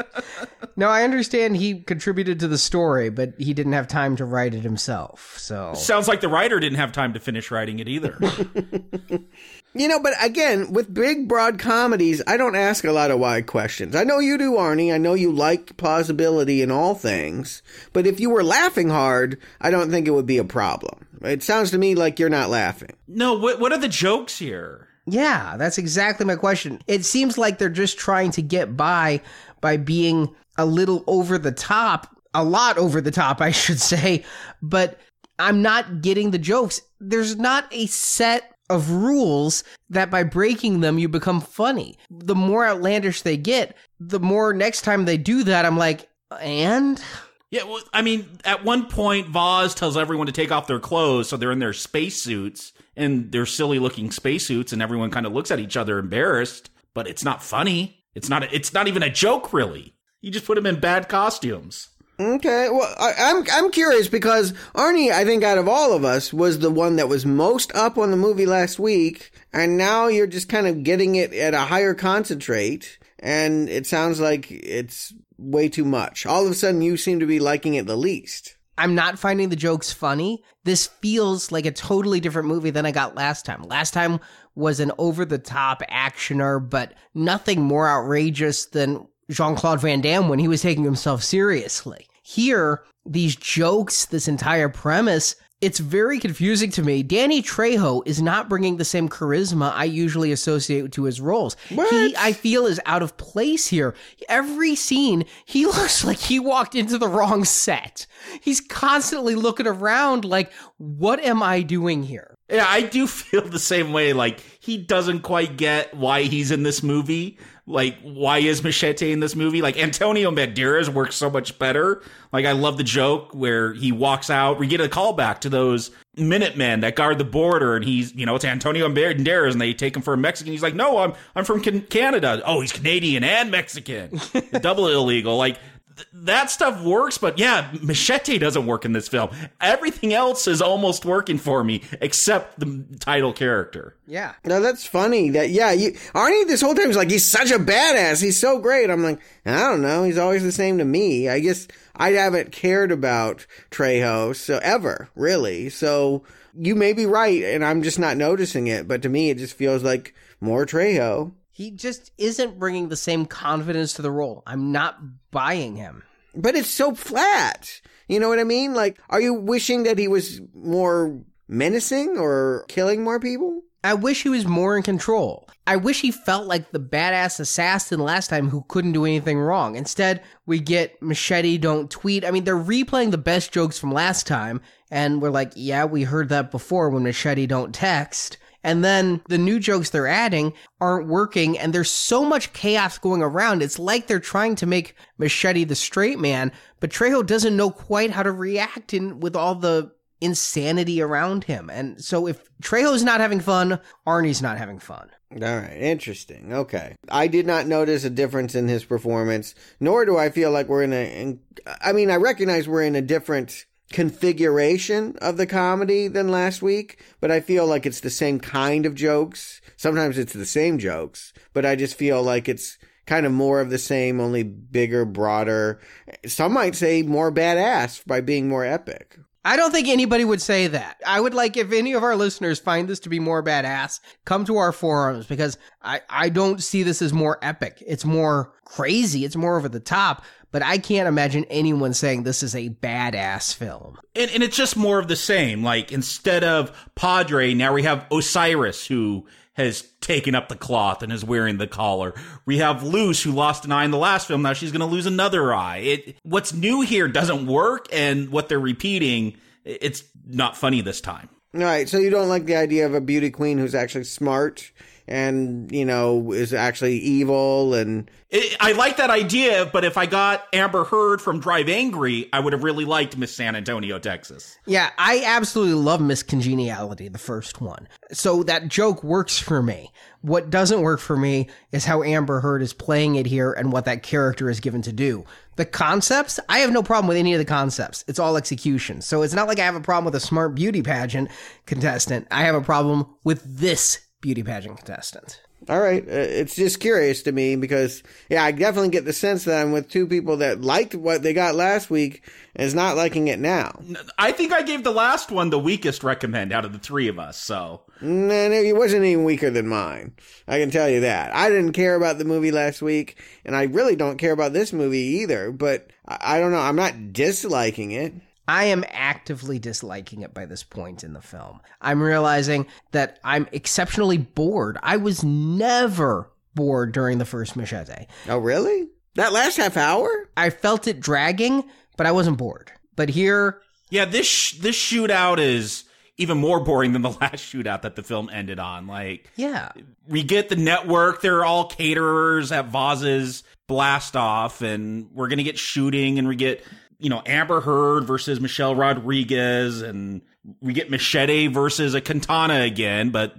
[0.76, 4.54] no, I understand he contributed to the story, but he didn't have time to write
[4.54, 5.36] it himself.
[5.40, 8.20] So sounds like the writer didn't have time to finish writing it either.
[9.74, 13.42] You know, but again, with big, broad comedies, I don't ask a lot of why
[13.42, 13.96] questions.
[13.96, 14.94] I know you do, Arnie.
[14.94, 17.62] I know you like plausibility in all things.
[17.94, 21.06] But if you were laughing hard, I don't think it would be a problem.
[21.22, 22.96] It sounds to me like you're not laughing.
[23.08, 24.88] No, what, what are the jokes here?
[25.06, 26.82] Yeah, that's exactly my question.
[26.88, 29.22] It seems like they're just trying to get by
[29.62, 34.26] by being a little over the top, a lot over the top, I should say.
[34.62, 35.00] But
[35.40, 36.82] I'm not getting the jokes.
[37.00, 41.98] There's not a set of rules that by breaking them you become funny.
[42.10, 46.10] The more outlandish they get, the more next time they do that I'm like,
[46.42, 47.02] and
[47.50, 51.30] yeah, well, I mean, at one point, Voz tells everyone to take off their clothes,
[51.30, 55.50] so they're in their spacesuits and their silly looking spacesuits, and everyone kind of looks
[55.50, 56.70] at each other embarrassed.
[56.94, 58.04] But it's not funny.
[58.16, 58.52] It's not.
[58.54, 59.94] It's not even a joke, really.
[60.20, 61.90] You just put them in bad costumes.
[62.20, 66.04] Okay, well, I, am I'm, I'm curious because Arnie, I think out of all of
[66.04, 70.08] us, was the one that was most up on the movie last week, and now
[70.08, 72.98] you're just kind of getting it at a higher concentrate.
[73.20, 76.26] and it sounds like it's way too much.
[76.26, 78.58] All of a sudden, you seem to be liking it the least.
[78.80, 80.44] I'm not finding the jokes funny.
[80.64, 83.64] This feels like a totally different movie than I got last time.
[83.64, 84.20] Last time
[84.56, 90.30] was an over the top actioner, but nothing more outrageous than Jean Claude Van Damme
[90.30, 92.08] when he was taking himself seriously.
[92.24, 97.02] Here, these jokes, this entire premise, it's very confusing to me.
[97.02, 101.56] Danny Trejo is not bringing the same charisma I usually associate to his roles.
[101.74, 101.90] What?
[101.90, 103.96] He, I feel, is out of place here.
[104.30, 108.06] Every scene, he looks like he walked into the wrong set.
[108.40, 112.36] He's constantly looking around like, what am I doing here?
[112.50, 114.14] Yeah, I do feel the same way.
[114.14, 117.40] Like, he doesn't quite get why he's in this movie.
[117.70, 119.62] Like, why is Machete in this movie?
[119.62, 122.02] Like, Antonio Banderas works so much better.
[122.32, 124.58] Like, I love the joke where he walks out.
[124.58, 128.36] We get a callback to those Minutemen that guard the border, and he's, you know,
[128.36, 130.52] it's Antonio Banderas, and they take him for a Mexican.
[130.52, 132.42] He's like, no, I'm, I'm from Canada.
[132.46, 134.20] Oh, he's Canadian and Mexican.
[134.62, 135.38] Double illegal.
[135.38, 135.60] Like,
[135.98, 139.30] th- that stuff works, but yeah, Machete doesn't work in this film.
[139.60, 143.96] Everything else is almost working for me, except the title character.
[144.08, 144.34] Yeah.
[144.46, 145.32] No, that's funny.
[145.32, 148.22] That yeah, you Arnie this whole time is like he's such a badass.
[148.22, 148.90] He's so great.
[148.90, 150.04] I'm like, I don't know.
[150.04, 151.28] He's always the same to me.
[151.28, 155.70] I guess I haven't cared about Trejo so ever really.
[155.70, 156.24] So
[156.60, 158.88] you may be right, and I'm just not noticing it.
[158.88, 161.34] But to me, it just feels like more Trejo.
[161.58, 164.44] He just isn't bringing the same confidence to the role.
[164.46, 165.00] I'm not
[165.32, 166.04] buying him.
[166.36, 167.82] But it's so flat.
[168.08, 168.76] You know what I mean?
[168.76, 173.64] Like, are you wishing that he was more menacing or killing more people?
[173.84, 175.50] I wish he was more in control.
[175.66, 179.76] I wish he felt like the badass assassin last time who couldn't do anything wrong.
[179.76, 182.24] Instead, we get Machete Don't Tweet.
[182.24, 186.04] I mean, they're replaying the best jokes from last time, and we're like, yeah, we
[186.04, 188.38] heard that before when Machete Don't Text.
[188.68, 190.52] And then the new jokes they're adding
[190.82, 193.64] aren't working, and there's so much chaos going around.
[193.64, 196.52] It's like they're trying to make Machete the straight man,
[196.82, 201.70] but Trejo doesn't know quite how to react in with all the insanity around him.
[201.70, 205.12] And so if Trejo's not having fun, Arnie's not having fun.
[205.32, 206.52] All right, interesting.
[206.52, 206.98] Okay.
[207.08, 210.84] I did not notice a difference in his performance, nor do I feel like we're
[210.84, 211.22] in a.
[211.22, 211.40] In,
[211.80, 217.04] I mean, I recognize we're in a different configuration of the comedy than last week,
[217.20, 219.62] but I feel like it's the same kind of jokes.
[219.78, 223.70] Sometimes it's the same jokes, but I just feel like it's kind of more of
[223.70, 225.80] the same, only bigger, broader.
[226.26, 229.18] Some might say more badass by being more epic.
[229.48, 231.00] I don't think anybody would say that.
[231.06, 234.44] I would like if any of our listeners find this to be more badass, come
[234.44, 237.82] to our forums because I, I don't see this as more epic.
[237.88, 239.24] It's more crazy.
[239.24, 240.26] It's more over the top.
[240.52, 243.98] But I can't imagine anyone saying this is a badass film.
[244.18, 245.64] And, and it's just more of the same.
[245.64, 249.28] Like instead of Padre, now we have Osiris who
[249.58, 252.14] has taken up the cloth and is wearing the collar.
[252.46, 254.44] We have Luz who lost an eye in the last film.
[254.44, 255.78] Now she's going to lose another eye.
[255.78, 259.36] It what's new here doesn't work, and what they're repeating,
[259.66, 261.28] it's not funny this time.
[261.56, 264.72] All right, so you don't like the idea of a beauty queen who's actually smart
[265.08, 270.06] and you know is actually evil and It, I like that idea, but if I
[270.06, 274.58] got Amber Heard from Drive Angry, I would have really liked Miss San Antonio, Texas.
[274.66, 277.88] Yeah, I absolutely love Miss Congeniality, the first one.
[278.12, 279.92] So that joke works for me.
[280.22, 283.86] What doesn't work for me is how Amber Heard is playing it here and what
[283.86, 285.24] that character is given to do.
[285.56, 288.04] The concepts, I have no problem with any of the concepts.
[288.08, 289.02] It's all execution.
[289.02, 291.30] So it's not like I have a problem with a smart beauty pageant
[291.66, 292.28] contestant.
[292.30, 295.40] I have a problem with this beauty pageant contestant.
[295.70, 296.04] all right.
[296.06, 299.72] Uh, it's just curious to me because yeah i definitely get the sense that i'm
[299.72, 302.24] with two people that liked what they got last week
[302.54, 303.80] and is not liking it now.
[304.18, 307.20] I think I gave the last one the weakest recommend out of the three of
[307.20, 307.84] us, so.
[308.02, 310.14] and it wasn't even weaker than mine.
[310.48, 311.34] I can tell you that.
[311.34, 314.74] I didn't care about the movie last week and i really don't care about this
[314.74, 316.60] movie either but i, I don't know.
[316.60, 318.14] I'm not disliking it
[318.48, 321.60] I am actively disliking it by this point in the film.
[321.82, 324.78] I'm realizing that I'm exceptionally bored.
[324.82, 328.06] I was never bored during the first machete.
[328.28, 331.64] oh really that last half hour I felt it dragging,
[331.98, 332.72] but I wasn't bored.
[332.96, 335.84] But here, Yeah, this sh- this shootout is
[336.18, 338.88] even more boring than the last shootout that the film ended on.
[338.88, 339.72] Like, yeah,
[340.08, 345.60] we get the network; they're all caterers at Voz's blast off, and we're gonna get
[345.60, 346.64] shooting, and we get
[347.00, 350.22] you know Amber Heard versus Michelle Rodriguez, and
[350.62, 353.36] we get Machete versus a Katana again, but.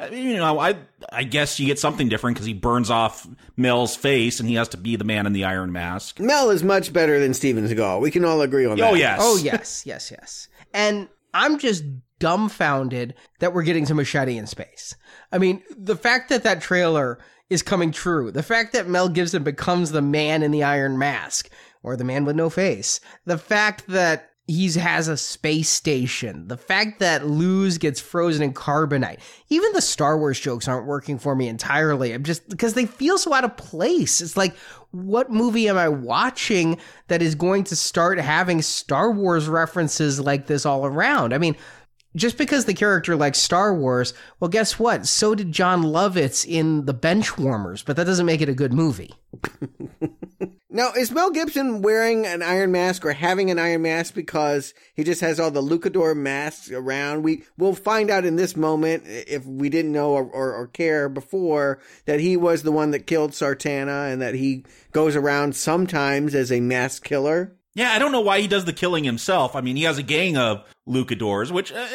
[0.00, 0.76] Uh, you know, I
[1.12, 4.68] I guess you get something different because he burns off Mel's face, and he has
[4.70, 6.18] to be the man in the iron mask.
[6.18, 9.18] mel is much better than steven seagal we can all agree on that Oh yes,
[9.22, 10.48] Oh yes, yes, yes.
[10.72, 11.84] And I'm just
[12.18, 14.96] dumbfounded that we're getting to machete in space.
[15.30, 17.18] I mean, the fact that that trailer
[17.50, 18.30] is coming true.
[18.30, 21.50] The fact that Mel Gibson becomes the man in the iron mask,
[21.82, 23.00] or the man with no face.
[23.24, 26.48] The fact that he has a space station.
[26.48, 29.20] The fact that Luz gets frozen in carbonite.
[29.48, 32.12] Even the Star Wars jokes aren't working for me entirely.
[32.12, 34.20] I'm just because they feel so out of place.
[34.20, 34.56] It's like,
[34.90, 40.48] what movie am I watching that is going to start having Star Wars references like
[40.48, 41.32] this all around?
[41.32, 41.56] I mean,
[42.16, 45.06] just because the character likes Star Wars, well, guess what?
[45.06, 49.12] So did Jon Lovitz in The Benchwarmers, but that doesn't make it a good movie.
[50.74, 55.04] Now, is Mel Gibson wearing an iron mask or having an iron mask because he
[55.04, 57.24] just has all the Luchador masks around?
[57.24, 61.10] We will find out in this moment if we didn't know or, or, or, care
[61.10, 66.34] before that he was the one that killed Sartana and that he goes around sometimes
[66.34, 67.54] as a mask killer.
[67.74, 69.56] Yeah, I don't know why he does the killing himself.
[69.56, 71.86] I mean, he has a gang of Luchadors, which, uh,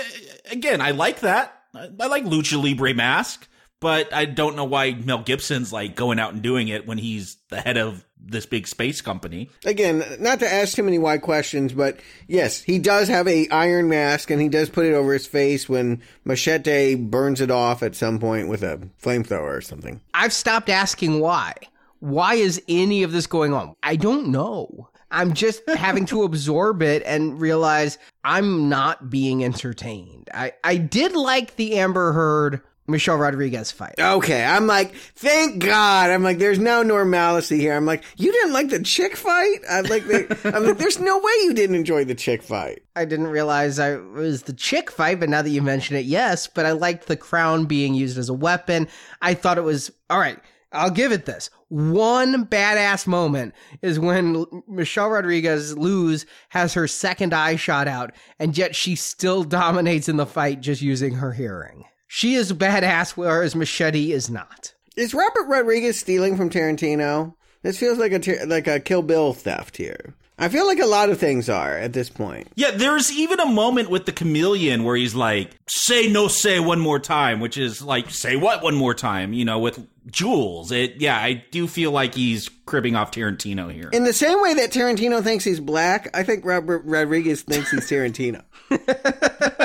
[0.49, 1.53] again, I like that.
[1.75, 3.47] I like Lucha Libre mask
[3.79, 7.37] but I don't know why Mel Gibson's like going out and doing it when he's
[7.49, 9.49] the head of this big space company.
[9.65, 13.87] Again, not to ask too many why questions, but yes, he does have a iron
[13.87, 17.95] mask and he does put it over his face when Machete burns it off at
[17.95, 20.01] some point with a flamethrower or something.
[20.13, 21.53] I've stopped asking why.
[21.99, 23.75] Why is any of this going on?
[23.81, 24.89] I don't know.
[25.11, 30.29] I'm just having to absorb it and realize I'm not being entertained.
[30.33, 33.95] I, I did like the Amber Heard Michelle Rodriguez fight.
[33.99, 36.09] Okay, I'm like, thank God.
[36.09, 37.75] I'm like, there's no normalcy here.
[37.75, 39.57] I'm like, you didn't like the chick fight?
[39.69, 40.05] I'm like,
[40.45, 42.83] I'm like, there's no way you didn't enjoy the chick fight.
[42.95, 46.47] I didn't realize I was the chick fight, but now that you mention it, yes.
[46.47, 48.87] But I liked the crown being used as a weapon.
[49.21, 50.39] I thought it was all right.
[50.77, 51.49] I'll give it this.
[51.69, 58.57] One badass moment is when Michelle Rodriguez Luz has her second eye shot out, and
[58.57, 61.85] yet she still dominates in the fight just using her hearing.
[62.07, 64.73] She is badass, whereas Machete is not.
[64.95, 67.35] Is Robert Rodriguez stealing from Tarantino?
[67.63, 70.15] This feels like a like a Kill Bill theft here.
[70.39, 72.47] I feel like a lot of things are at this point.
[72.55, 76.79] Yeah, there's even a moment with the chameleon where he's like, "Say no, say one
[76.79, 80.71] more time," which is like, "Say what one more time?" You know, with Jules.
[80.71, 83.89] It, yeah, I do feel like he's cribbing off Tarantino here.
[83.91, 87.81] In the same way that Tarantino thinks he's black, I think Robert Rodriguez thinks he's
[87.89, 88.43] Tarantino.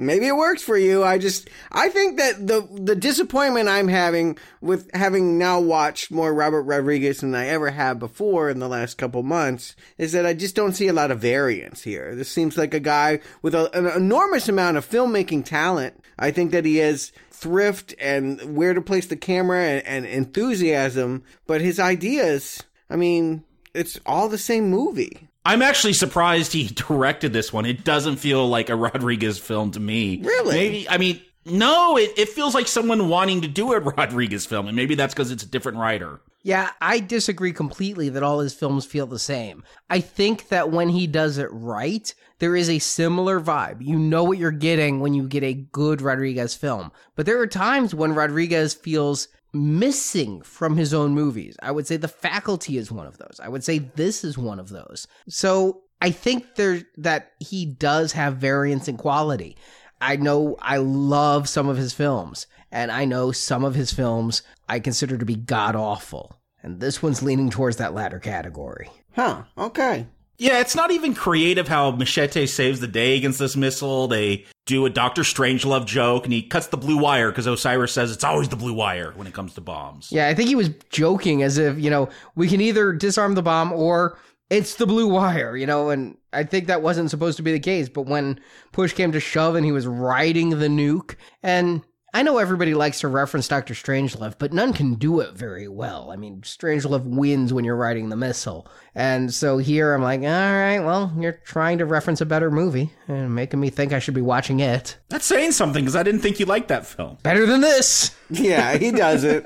[0.00, 1.04] maybe it works for you.
[1.04, 6.34] I just I think that the the disappointment I'm having with having now watched more
[6.34, 10.34] Robert Rodriguez than I ever have before in the last couple months is that I
[10.34, 12.14] just don't see a lot of variance here.
[12.14, 16.02] This seems like a guy with a, an enormous amount of filmmaking talent.
[16.18, 21.24] I think that he has thrift and where to place the camera and, and enthusiasm,
[21.46, 23.44] but his ideas, I mean,
[23.74, 25.29] it's all the same movie.
[25.44, 27.66] I'm actually surprised he directed this one.
[27.66, 30.20] It doesn't feel like a Rodriguez film to me.
[30.22, 30.54] Really?
[30.54, 34.66] Maybe, I mean, no, it, it feels like someone wanting to do a Rodriguez film,
[34.66, 36.20] and maybe that's because it's a different writer.
[36.42, 39.62] Yeah, I disagree completely that all his films feel the same.
[39.90, 43.84] I think that when he does it right, there is a similar vibe.
[43.84, 46.92] You know what you're getting when you get a good Rodriguez film.
[47.14, 51.56] But there are times when Rodriguez feels missing from his own movies.
[51.62, 53.40] I would say The Faculty is one of those.
[53.42, 55.06] I would say this is one of those.
[55.28, 59.56] So I think there that he does have variance in quality.
[60.00, 64.42] I know I love some of his films, and I know some of his films
[64.68, 66.40] I consider to be god awful.
[66.62, 68.90] And this one's leaning towards that latter category.
[69.14, 70.06] Huh, okay.
[70.40, 74.08] Yeah, it's not even creative how Machete saves the day against this missile.
[74.08, 78.10] They do a Doctor Strangelove joke, and he cuts the blue wire because Osiris says
[78.10, 80.08] it's always the blue wire when it comes to bombs.
[80.10, 83.42] Yeah, I think he was joking as if, you know, we can either disarm the
[83.42, 84.16] bomb or
[84.48, 87.60] it's the blue wire, you know, and I think that wasn't supposed to be the
[87.60, 87.90] case.
[87.90, 88.40] But when
[88.72, 91.82] push came to shove and he was riding the nuke, and
[92.12, 96.10] I know everybody likes to reference Doctor Strangelove, but none can do it very well.
[96.10, 98.66] I mean, Strangelove wins when you're riding the missile.
[98.96, 102.90] And so here I'm like, all right, well, you're trying to reference a better movie
[103.06, 104.96] and making me think I should be watching it.
[105.08, 107.18] That's saying something because I didn't think you liked that film.
[107.22, 108.16] Better than this.
[108.32, 109.44] Yeah, he does it.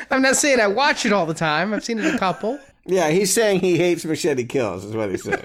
[0.10, 1.74] I'm not saying I watch it all the time.
[1.74, 2.58] I've seen it a couple.
[2.86, 5.44] Yeah, he's saying he hates Machete Kills, is what he's saying.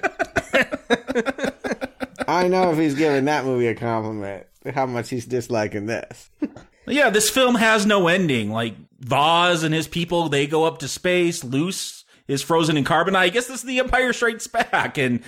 [2.26, 6.30] I know if he's giving that movie a compliment how much he's disliking this.
[6.86, 8.50] yeah, this film has no ending.
[8.50, 11.44] Like Voz and his people, they go up to space.
[11.44, 13.16] Luz is frozen in carbonite.
[13.16, 15.22] I guess this is the Empire Strikes Back, and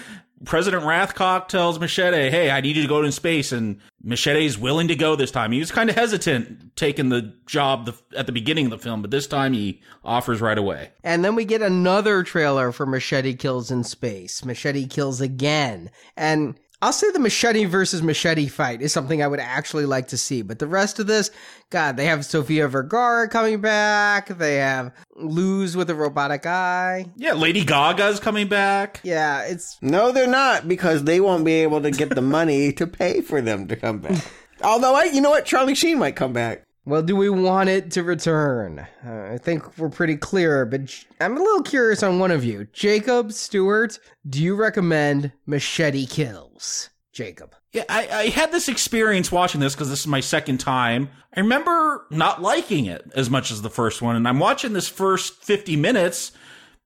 [0.45, 4.89] President Rathcock tells Machete, "Hey, I need you to go to space," and Machete's willing
[4.89, 5.53] to go this time.
[5.53, 9.01] He was kind of hesitant taking the job the, at the beginning of the film,
[9.01, 10.91] but this time he offers right away.
[11.03, 14.45] And then we get another trailer for Machete Kills in Space.
[14.45, 19.41] Machete kills again, and I'll say the machete versus machete fight is something I would
[19.41, 20.43] actually like to see.
[20.43, 21.33] But the rest of this,
[21.69, 24.29] God, they have Sofia Vergara coming back.
[24.29, 27.07] They have Luz with a robotic eye.
[27.17, 29.01] Yeah, Lady Gaga's coming back.
[29.03, 32.87] Yeah, it's No, they're not because they won't be able to get the money to
[32.87, 34.25] pay for them to come back.
[34.63, 36.66] Although I, you know what, Charlie Sheen might come back.
[36.87, 38.87] Well, do we want it to return?
[39.05, 42.45] Uh, I think we're pretty clear, but J- I'm a little curious on one of
[42.45, 42.69] you.
[42.73, 46.91] Jacob Stuart, do you recommend Machete Kills?
[47.13, 47.57] Jacob.
[47.73, 51.09] Yeah, I, I had this experience watching this because this is my second time.
[51.37, 54.89] I remember not liking it as much as the first one, and I'm watching this
[54.89, 56.31] first 50 minutes,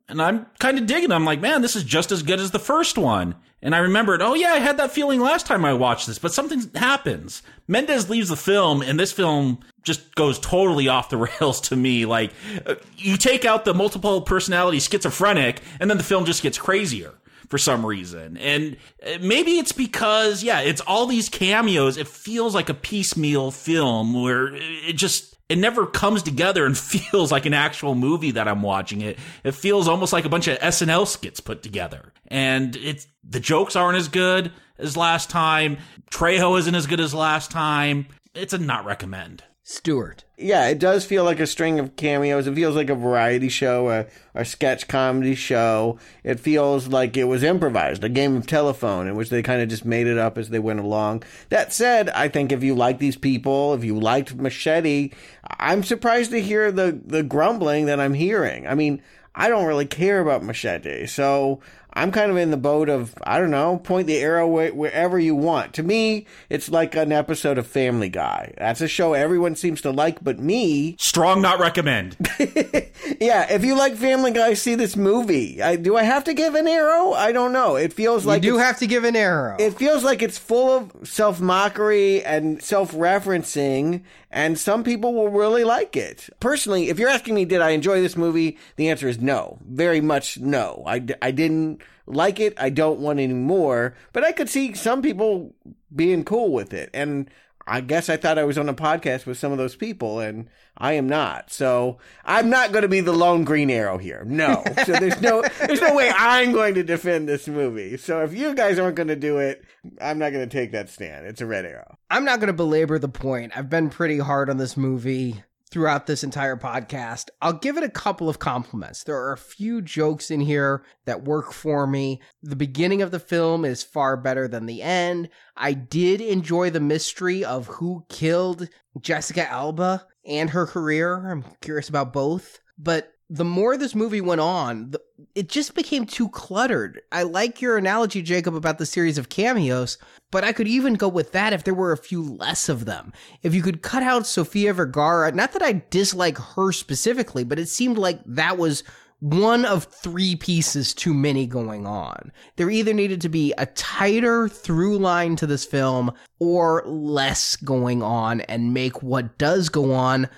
[0.09, 1.13] and I'm kind of digging.
[1.13, 3.35] I'm like, man, this is just as good as the first one.
[3.63, 6.33] And I remembered, oh yeah, I had that feeling last time I watched this, but
[6.33, 7.43] something happens.
[7.69, 12.07] Mendez leaves the film, and this film just goes totally off the rails to me.
[12.07, 12.33] Like,
[12.67, 17.15] uh, you take out the multiple personality schizophrenic, and then the film just gets crazier
[17.49, 18.37] for some reason.
[18.39, 21.97] And uh, maybe it's because, yeah, it's all these cameos.
[21.97, 27.31] It feels like a piecemeal film where it just, it never comes together and feels
[27.31, 29.19] like an actual movie that I'm watching it.
[29.45, 32.13] It feels almost like a bunch of SNL skits put together.
[32.29, 35.79] And it's, the jokes aren't as good as last time.
[36.11, 38.07] Trejo isn't as good as last time.
[38.33, 39.43] It's a not recommend.
[39.71, 40.25] Stuart.
[40.37, 42.49] Yeah, it does feel like a string of cameos.
[42.49, 45.97] It feels like a variety show, a, a sketch comedy show.
[46.25, 49.69] It feels like it was improvised, a game of telephone in which they kind of
[49.69, 51.23] just made it up as they went along.
[51.51, 55.13] That said, I think if you like these people, if you liked Machete,
[55.45, 58.67] I'm surprised to hear the, the grumbling that I'm hearing.
[58.67, 59.01] I mean,
[59.37, 61.61] I don't really care about Machete, so
[61.93, 65.19] I'm kind of in the boat of, I don't know, point the arrow wh- wherever
[65.19, 65.75] you want.
[65.75, 68.55] To me, it's like an episode of Family Guy.
[68.59, 70.97] That's a show everyone seems to like, but me.
[70.99, 72.17] Strong not recommend.
[73.21, 75.63] Yeah, if you like Family Guy, see this movie.
[75.63, 77.13] I, do I have to give an arrow?
[77.13, 77.77] I don't know.
[77.77, 79.57] It feels like you do have to give an arrow.
[79.59, 85.29] it feels like it's full of self mockery and self referencing, and some people will
[85.29, 86.29] really like it.
[86.41, 88.59] Personally, if you're asking me, did I enjoy this movie?
[88.77, 89.59] The answer is no.
[89.67, 90.83] Very much no.
[90.87, 92.55] I, I didn't like it.
[92.59, 95.55] I don't want any more, but I could see some people
[95.95, 96.91] being cool with it.
[96.93, 97.31] And
[97.67, 100.49] I guess I thought I was on a podcast with some of those people, and
[100.77, 101.53] I am not.
[101.53, 104.25] So I'm not going to be the lone green arrow here.
[104.27, 104.65] No.
[104.87, 107.97] So there's no there's no way I'm going to defend this movie.
[107.97, 109.63] So if you guys aren't going to do it,
[110.01, 111.27] I'm not going to take that stand.
[111.27, 111.99] It's a red arrow.
[112.09, 113.53] I'm not going to belabor the point.
[113.55, 117.29] I've been pretty hard on this movie throughout this entire podcast.
[117.41, 119.05] I'll give it a couple of compliments.
[119.05, 122.21] There are a few jokes in here that work for me.
[122.43, 125.29] The beginning of the film is far better than the end.
[125.57, 128.69] I did enjoy the mystery of who killed
[129.01, 131.31] Jessica Alba and her career.
[131.31, 132.61] I'm curious about both.
[132.77, 135.01] But the more this movie went on, the,
[135.37, 137.01] it just became too cluttered.
[137.13, 139.99] I like your analogy, Jacob, about the series of cameos,
[140.33, 143.13] but I could even go with that if there were a few less of them.
[143.43, 147.69] If you could cut out Sofia Vergara, not that I dislike her specifically, but it
[147.69, 148.83] seemed like that was
[149.21, 152.33] one of three pieces too many going on.
[152.57, 156.11] There either needed to be a tighter through line to this film
[156.41, 160.29] or less going on and make what does go on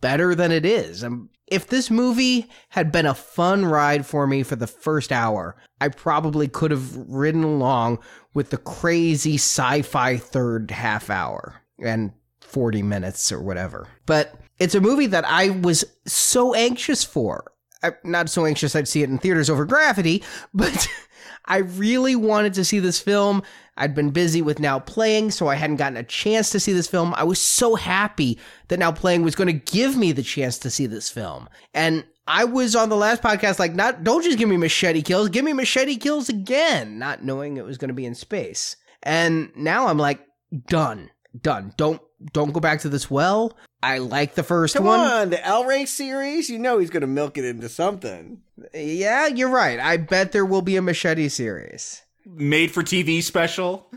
[0.00, 1.04] better than it is.
[1.04, 5.56] Um, if this movie had been a fun ride for me for the first hour,
[5.80, 7.98] I probably could have ridden along
[8.32, 13.88] with the crazy sci fi third half hour and 40 minutes or whatever.
[14.06, 17.52] But it's a movie that I was so anxious for.
[17.82, 20.22] I'm not so anxious I'd see it in theaters over Gravity,
[20.54, 20.88] but
[21.44, 23.42] I really wanted to see this film.
[23.76, 26.86] I'd been busy with Now Playing, so I hadn't gotten a chance to see this
[26.86, 27.12] film.
[27.16, 30.70] I was so happy that Now Playing was going to give me the chance to
[30.70, 31.48] see this film.
[31.72, 35.28] And I was on the last podcast like, not don't just give me machete kills,
[35.28, 38.76] give me machete kills again, not knowing it was going to be in space.
[39.02, 40.20] And now I'm like,
[40.66, 41.10] done,
[41.40, 41.74] done.
[41.76, 42.00] Don't
[42.32, 43.56] don't go back to this well.
[43.82, 44.98] I like the first Come one.
[44.98, 46.48] Come on, the El Rey series.
[46.48, 48.40] You know he's going to milk it into something.
[48.72, 49.78] Yeah, you're right.
[49.78, 52.00] I bet there will be a machete series.
[52.26, 53.90] Made for TV special.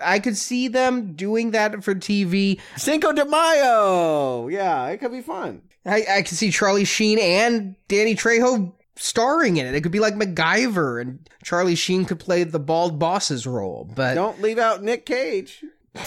[0.00, 2.60] I could see them doing that for TV.
[2.76, 4.48] Cinco de Mayo.
[4.48, 5.62] Yeah, it could be fun.
[5.84, 9.74] I, I could see Charlie Sheen and Danny Trejo starring in it.
[9.74, 13.88] It could be like MacGyver, and Charlie Sheen could play the bald boss's role.
[13.94, 15.64] But Don't leave out Nick Cage.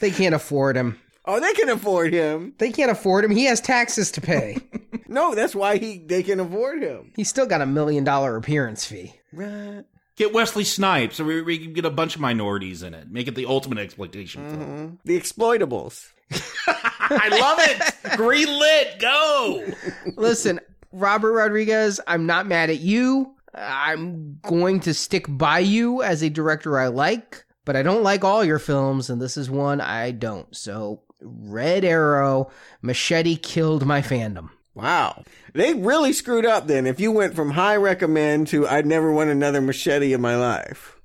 [0.00, 0.98] they can't afford him.
[1.24, 2.54] Oh, they can afford him.
[2.58, 3.30] They can't afford him.
[3.30, 4.58] He has taxes to pay.
[5.08, 7.12] No, that's why he they can afford him.
[7.14, 9.14] He's still got a million dollar appearance fee.
[9.36, 9.84] Right.
[10.16, 13.10] Get Wesley Snipes, or we, we can get a bunch of minorities in it.
[13.10, 14.62] Make it the ultimate exploitation film.
[14.62, 14.94] Mm-hmm.
[15.04, 16.08] The exploitables.
[17.08, 18.16] I love it.
[18.16, 19.72] Green lit, go.
[20.16, 20.58] Listen,
[20.90, 23.34] Robert Rodriguez, I'm not mad at you.
[23.54, 28.24] I'm going to stick by you as a director I like, but I don't like
[28.24, 30.54] all your films, and this is one I don't.
[30.54, 32.50] So, Red Arrow,
[32.82, 34.50] Machete killed my fandom.
[34.74, 35.24] Wow.
[35.56, 39.30] They really screwed up then if you went from high recommend to I'd never want
[39.30, 41.00] another machete in my life.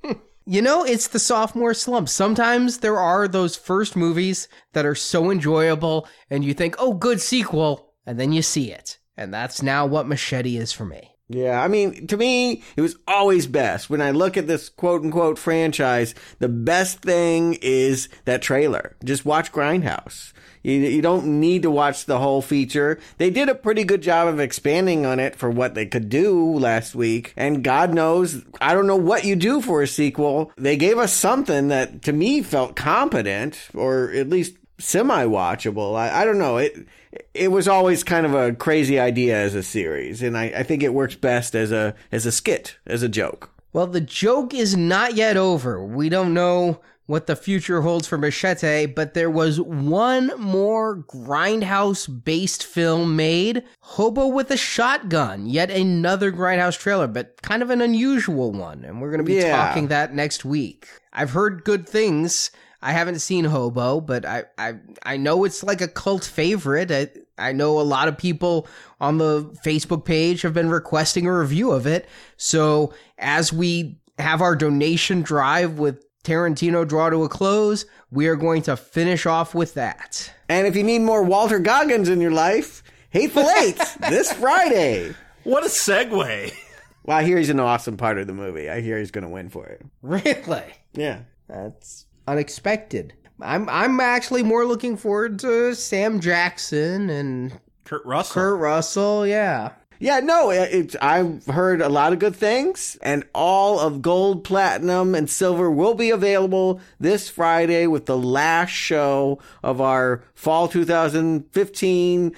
[0.46, 2.10] You know, it's the sophomore slump.
[2.10, 7.22] Sometimes there are those first movies that are so enjoyable, and you think, oh, good
[7.22, 8.98] sequel, and then you see it.
[9.16, 11.11] And that's now what Machete is for me.
[11.34, 13.90] Yeah, I mean, to me, it was always best.
[13.90, 18.98] When I look at this quote unquote franchise, the best thing is that trailer.
[19.04, 20.34] Just watch Grindhouse.
[20.62, 23.00] You, you don't need to watch the whole feature.
[23.18, 26.58] They did a pretty good job of expanding on it for what they could do
[26.58, 27.34] last week.
[27.38, 30.52] And God knows, I don't know what you do for a sequel.
[30.58, 35.96] They gave us something that to me felt competent or at least semi watchable.
[35.96, 36.58] I, I don't know.
[36.58, 36.88] It,
[37.34, 40.22] it was always kind of a crazy idea as a series.
[40.22, 43.50] And I, I think it works best as a, as a skit, as a joke.
[43.74, 45.84] Well, the joke is not yet over.
[45.84, 52.08] We don't know what the future holds for Machete, but there was one more grindhouse
[52.24, 57.82] based film made Hobo with a Shotgun, yet another grindhouse trailer, but kind of an
[57.82, 58.86] unusual one.
[58.86, 59.56] And we're going to be Yeah.
[59.58, 60.88] talking that next week.
[61.12, 62.52] I've heard good things.
[62.82, 64.74] I haven't seen Hobo, but I, I,
[65.04, 66.92] I know it's like a cult favorite.
[66.92, 68.68] I, I know a lot of people
[69.00, 72.08] on the Facebook page have been requesting a review of it.
[72.38, 78.36] So as we have our donation drive with Tarantino draw to a close, we are
[78.36, 80.34] going to finish off with that.
[80.50, 83.80] And if you need more Walton Goggins in your life, Hateful Eight
[84.10, 85.14] this Friday.
[85.44, 86.52] What a segue.
[87.04, 88.70] Well, I hear he's an awesome part of the movie.
[88.70, 89.82] I hear he's going to win for it.
[90.02, 90.64] Really?
[90.94, 91.22] Yeah.
[91.48, 93.14] That's unexpected.
[93.42, 98.34] I'm I'm actually more looking forward to Sam Jackson and Kurt Russell.
[98.34, 99.28] Kurt Russell.
[99.28, 99.74] Yeah.
[100.00, 105.14] Yeah, no, it's, I've heard a lot of good things, and all of gold, platinum,
[105.14, 112.36] and silver will be available this Friday with the last show of our fall 2015,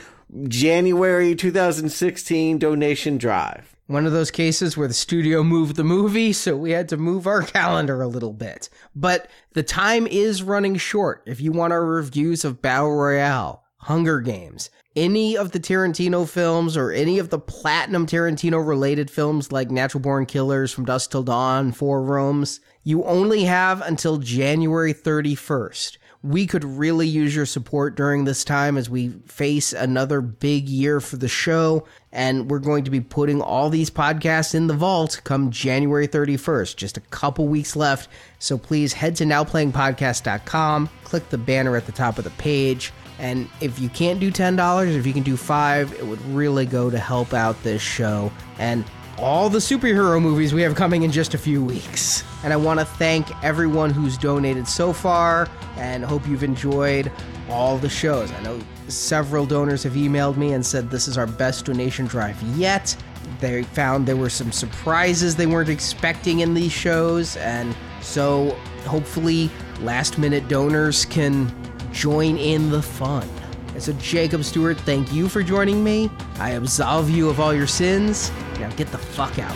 [0.50, 3.73] January 2016 donation drive.
[3.94, 7.28] One of those cases where the studio moved the movie, so we had to move
[7.28, 8.68] our calendar a little bit.
[8.96, 11.22] But the time is running short.
[11.28, 16.76] If you want our reviews of Battle Royale, Hunger Games, any of the Tarantino films
[16.76, 21.22] or any of the platinum Tarantino related films like Natural Born Killers, From Dusk Till
[21.22, 25.98] Dawn, Four Rooms, you only have until January 31st.
[26.24, 31.02] We could really use your support during this time as we face another big year
[31.02, 31.86] for the show.
[32.14, 36.78] And we're going to be putting all these podcasts in the vault come January 31st.
[36.78, 38.10] Just a couple weeks left.
[38.40, 42.94] So please head to nowplayingpodcast.com, click the banner at the top of the page.
[43.20, 46.90] And if you can't do $10, if you can do 5 it would really go
[46.90, 48.32] to help out this show.
[48.60, 48.86] And
[49.18, 52.24] all the superhero movies we have coming in just a few weeks.
[52.44, 55.48] And I want to thank everyone who's donated so far
[55.78, 57.12] and hope you've enjoyed
[57.50, 58.32] all the shows.
[58.32, 62.42] I know several donors have emailed me and said this is our best donation drive
[62.58, 62.96] yet.
[63.40, 68.52] They found there were some surprises they weren't expecting in these shows, and so
[68.86, 69.50] hopefully,
[69.82, 71.54] last minute donors can
[71.92, 73.28] join in the fun.
[73.74, 76.12] And so, Jacob Stuart, thank you for joining me.
[76.38, 78.32] I absolve you of all your sins.
[78.60, 79.56] Now get the fuck out.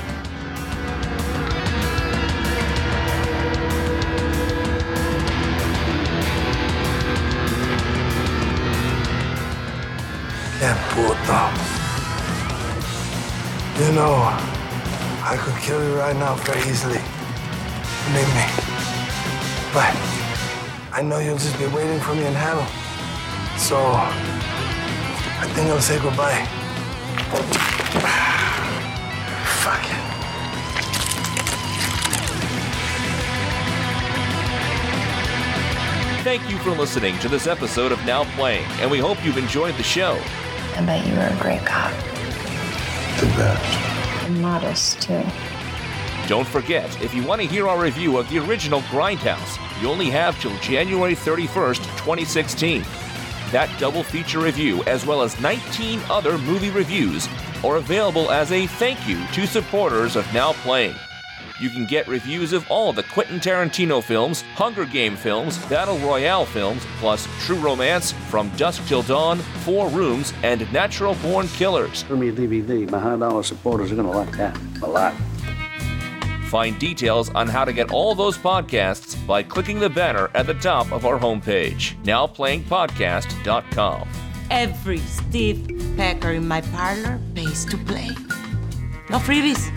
[10.59, 11.41] Que puto.
[13.79, 14.15] You know,
[15.21, 16.99] I could kill you right now very easily.
[18.07, 18.45] Believe me.
[19.71, 19.93] But
[20.91, 22.86] I know you'll just be waiting for me in hell.
[23.57, 26.45] So I think I'll say goodbye.
[29.61, 30.07] Fuck it.
[36.23, 39.75] Thank you for listening to this episode of Now Playing, and we hope you've enjoyed
[39.75, 40.19] the show.
[40.75, 41.91] I bet you were a great cop.
[43.19, 44.27] The best.
[44.27, 45.23] And modest, too.
[46.27, 50.09] Don't forget, if you want to hear our review of the original Grindhouse, you only
[50.09, 52.83] have till January 31st, 2016.
[53.51, 57.29] That double feature review, as well as 19 other movie reviews,
[57.63, 60.95] are available as a thank you to supporters of Now Playing.
[61.61, 66.45] You can get reviews of all the Quentin Tarantino films, Hunger Game films, Battle Royale
[66.45, 72.03] films, plus True Romance, From Dusk Till Dawn, Four Rooms, and Natural Born Killers.
[72.03, 72.89] Give me DVD.
[72.91, 75.15] My high dollar supporters are going to like that a lot.
[76.47, 80.53] Find details on how to get all those podcasts by clicking the banner at the
[80.53, 84.07] top of our homepage, nowplayingpodcast.com.
[84.49, 88.07] Every Steve Pecker in my parlor pays to play.
[89.09, 89.67] No freebies.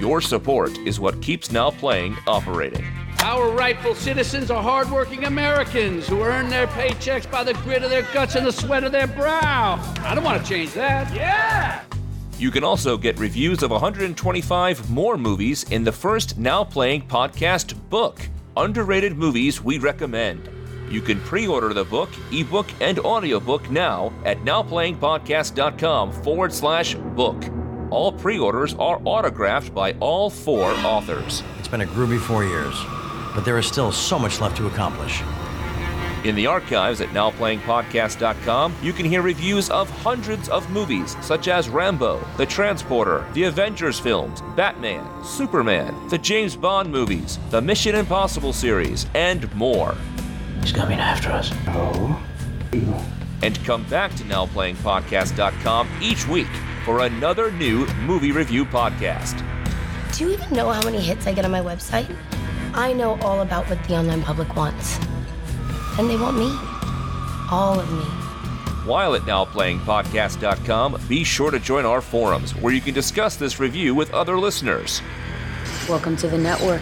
[0.00, 2.84] Your support is what keeps Now Playing operating.
[3.22, 8.02] Our rightful citizens are hardworking Americans who earn their paychecks by the grit of their
[8.14, 9.80] guts and the sweat of their brow.
[9.98, 11.12] I don't want to change that.
[11.12, 11.82] Yeah!
[12.40, 17.74] You can also get reviews of 125 more movies in the first Now Playing podcast
[17.90, 18.18] book,
[18.56, 20.48] Underrated Movies We Recommend.
[20.88, 27.44] You can pre order the book, ebook, and audiobook now at nowplayingpodcast.com forward slash book.
[27.90, 31.42] All pre orders are autographed by all four authors.
[31.58, 32.74] It's been a groovy four years,
[33.34, 35.20] but there is still so much left to accomplish.
[36.22, 41.70] In the archives at nowplayingpodcast.com, you can hear reviews of hundreds of movies such as
[41.70, 48.52] Rambo, The Transporter, the Avengers films, Batman, Superman, the James Bond movies, the Mission Impossible
[48.52, 49.96] series, and more.
[50.60, 51.50] He's coming after us.
[51.68, 52.22] Oh.
[53.42, 56.48] And come back to nowplayingpodcast.com each week
[56.84, 59.42] for another new movie review podcast.
[60.12, 62.14] Do you even know how many hits I get on my website?
[62.74, 64.98] I know all about what the online public wants.
[66.00, 66.50] And they want me.
[67.50, 68.00] All of me.
[68.86, 73.94] While at nowplayingpodcast.com, be sure to join our forums where you can discuss this review
[73.94, 75.02] with other listeners.
[75.90, 76.80] Welcome to the network.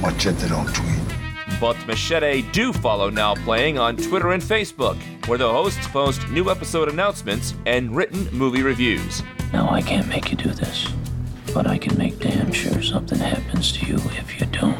[0.00, 1.60] Machete don't tweet.
[1.60, 4.96] But Machete do follow Now Playing on Twitter and Facebook,
[5.26, 9.24] where the hosts post new episode announcements and written movie reviews.
[9.52, 10.86] No, I can't make you do this.
[11.56, 14.78] But I can make damn sure something happens to you if you don't.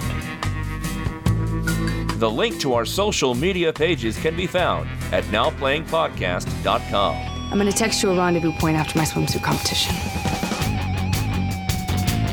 [2.19, 7.17] The link to our social media pages can be found at nowplayingpodcast.com.
[7.51, 9.95] I'm gonna text you a rendezvous point after my swimsuit competition.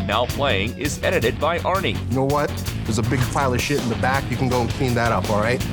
[0.07, 1.97] Now Playing is edited by Arnie.
[2.09, 2.49] You know what?
[2.83, 4.29] There's a big pile of shit in the back.
[4.29, 5.65] You can go and clean that up, all right?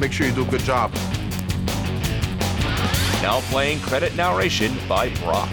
[0.00, 0.92] Make sure you do a good job.
[3.22, 5.48] Now Playing credit narration by Brock.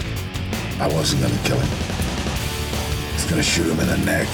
[0.79, 2.00] I wasn't gonna kill him.
[3.31, 4.27] I was gonna shoot him in the neck.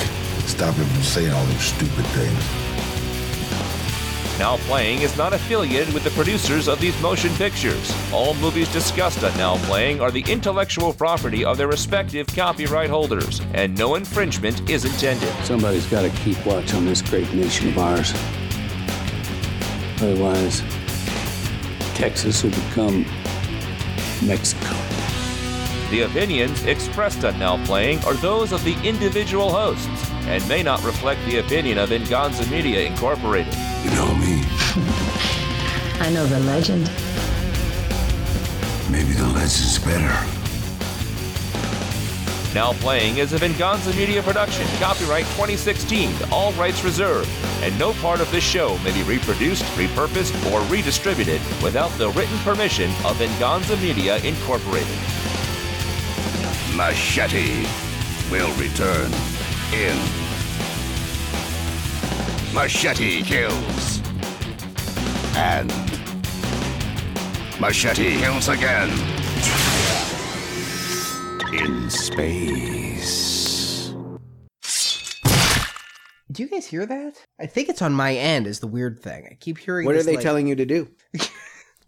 [0.48, 2.80] Stop him from saying all those stupid things.
[4.40, 7.94] Now Playing is not affiliated with the producers of these motion pictures.
[8.12, 13.40] All movies discussed on Now Playing are the intellectual property of their respective copyright holders,
[13.54, 15.32] and no infringement is intended.
[15.46, 18.14] Somebody's got to keep watch on this great nation of ours.
[20.02, 20.64] Otherwise,
[21.94, 23.06] Texas will become
[24.24, 24.87] Mexico.
[25.90, 30.84] The opinions expressed on Now Playing are those of the individual hosts and may not
[30.84, 33.54] reflect the opinion of Venganza Media Incorporated.
[33.86, 34.44] You know me.
[36.02, 36.92] I know the legend.
[38.92, 40.14] Maybe the legend's better.
[42.54, 47.30] Now Playing is a Venganza Media production, copyright 2016, all rights reserved,
[47.62, 52.38] and no part of this show may be reproduced, repurposed, or redistributed without the written
[52.40, 55.17] permission of Venganza Media Incorporated.
[56.78, 57.66] Machete
[58.30, 59.12] will return
[59.74, 59.98] in
[62.54, 64.00] Machete Kills.
[65.36, 65.70] And
[67.60, 68.90] Machete Kills again.
[71.52, 73.92] In space.
[76.32, 77.16] Do you guys hear that?
[77.40, 78.46] I think it's on my end.
[78.46, 79.28] Is the weird thing.
[79.32, 79.88] I keep hearing.
[79.88, 80.88] What are they like- telling you to do?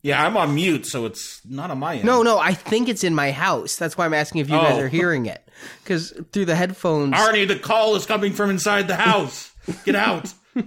[0.02, 2.06] Yeah, I'm on mute, so it's not on my end.
[2.06, 2.40] No, no.
[2.40, 3.76] I think it's in my house.
[3.76, 4.84] That's why I'm asking if you guys Oh.
[4.84, 5.46] are hearing it.
[5.84, 7.14] Because through the headphones.
[7.16, 9.52] Arnie, the call is coming from inside the house.
[9.84, 10.34] Get out.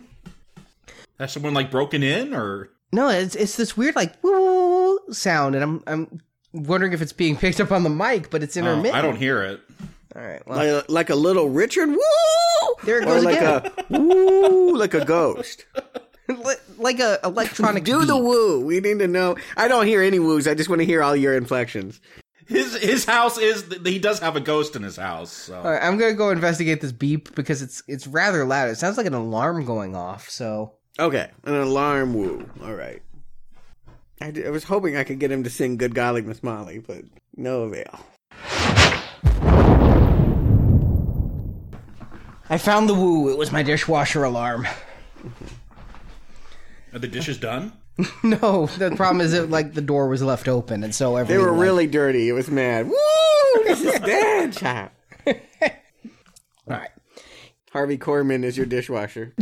[1.19, 2.69] Has someone like broken in or?
[2.93, 6.21] No, it's it's this weird like woo sound, and I'm I'm
[6.53, 8.95] wondering if it's being picked up on the mic, but it's Oh, intermittent.
[8.95, 9.61] I don't hear it.
[10.15, 11.99] All right, well, Like, like a little Richard woo,
[12.85, 13.73] there it or goes like again.
[13.91, 15.65] a woo, like a ghost.
[16.41, 17.85] Li- like a electronic.
[17.85, 18.65] Do the woo.
[18.65, 19.37] We need to know.
[19.57, 20.47] I don't hear any woos.
[20.47, 22.01] I just want to hear all your inflections.
[22.47, 25.31] His his house is he does have a ghost in his house.
[25.33, 28.69] So All right, I'm gonna go investigate this beep because it's it's rather loud.
[28.69, 30.29] It sounds like an alarm going off.
[30.29, 32.49] So Okay, an alarm woo.
[32.63, 33.01] All right.
[34.21, 36.79] I, d- I was hoping I could get him to sing "Good Golly Miss Molly,"
[36.79, 37.05] but
[37.37, 38.01] no avail.
[42.51, 43.31] I found the woo.
[43.31, 44.65] It was my dishwasher alarm.
[45.23, 45.45] Mm-hmm.
[46.93, 47.73] Are the dishes done?
[48.23, 51.39] no, the problem is that like the door was left open, and so everything.
[51.39, 52.29] They were like- really dirty.
[52.29, 52.89] It was mad.
[52.89, 53.65] Woo!
[53.65, 54.91] This is bad, child.
[55.27, 55.33] all
[56.67, 56.91] right.
[57.71, 59.35] Harvey Korman is your dishwasher.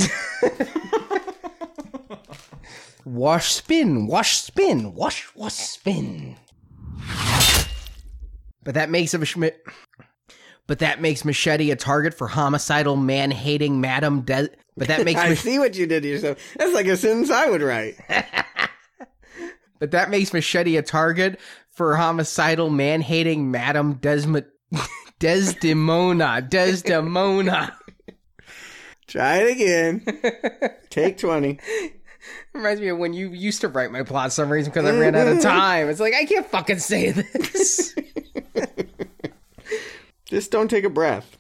[3.05, 6.37] Wash, spin, wash, spin, wash, wash, spin.
[8.63, 9.55] But that makes him a schmi-
[10.71, 15.31] But that makes Machete a target for homicidal, man-hating Madam De- But that makes I
[15.31, 16.39] Mach- see what you did to yourself.
[16.57, 17.97] That's like a sentence I would write.
[19.81, 21.41] But that makes Machete a target
[21.71, 24.47] for homicidal, man-hating Madame Desma-
[25.19, 26.41] Desdemona.
[26.43, 27.77] Desdemona.
[29.09, 30.05] Try it again.
[30.91, 31.59] Take 20.
[32.53, 35.27] Reminds me of when you used to write my plot summaries because I ran out
[35.27, 35.89] of time.
[35.89, 37.95] It's like, I can't fucking say this.
[40.31, 41.37] Just don't take a breath.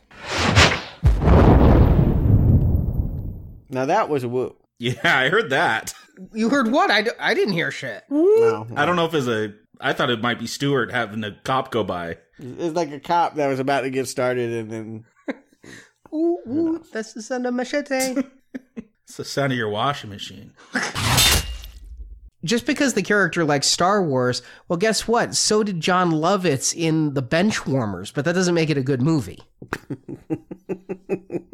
[3.73, 4.59] Now that was a whoop.
[4.81, 5.95] Yeah, I heard that.
[6.33, 6.91] you heard what?
[6.91, 8.03] I, d- I didn't hear shit.
[8.11, 9.55] No, I don't know if it's a.
[9.81, 12.19] I thought it might be Stuart having a cop go by.
[12.39, 15.05] It's like a cop that was about to get started and then.
[16.13, 18.23] Ooh, ooh, that's the sound of Machete.
[19.05, 20.53] It's the sound of your washing machine.
[22.43, 25.35] Just because the character likes Star Wars, well, guess what?
[25.35, 29.41] So did Jon Lovitz in The Benchwarmers, but that doesn't make it a good movie.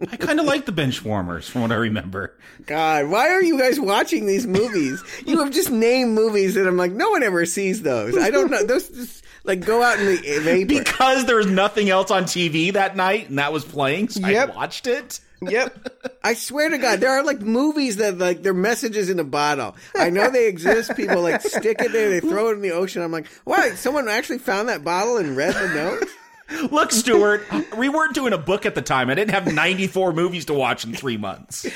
[0.08, 2.38] I kind of like the Benchwarmers, from what I remember.
[2.66, 5.02] God, why are you guys watching these movies?
[5.26, 8.16] you have just named movies that I'm like, no one ever sees those.
[8.16, 8.62] I don't know.
[8.66, 10.66] Those just like go out in the vapor.
[10.66, 14.50] Because there was nothing else on TV that night, and that was playing, so Yep.
[14.50, 15.20] I watched it.
[15.42, 16.18] Yep.
[16.24, 19.76] I swear to God, there are like movies that like they're messages in a bottle.
[19.94, 20.96] I know they exist.
[20.96, 23.02] People like stick it there, they throw it in the ocean.
[23.02, 23.74] I'm like, why?
[23.74, 26.08] Someone actually found that bottle and read the note?
[26.70, 27.44] Look, Stuart,
[27.76, 29.10] we weren't doing a book at the time.
[29.10, 31.66] I didn't have 94 movies to watch in three months.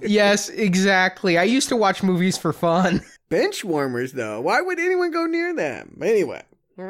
[0.00, 1.36] yes, exactly.
[1.36, 3.02] I used to watch movies for fun.
[3.28, 4.40] Bench warmers, though.
[4.40, 5.98] Why would anyone go near them?
[6.02, 6.42] Anyway.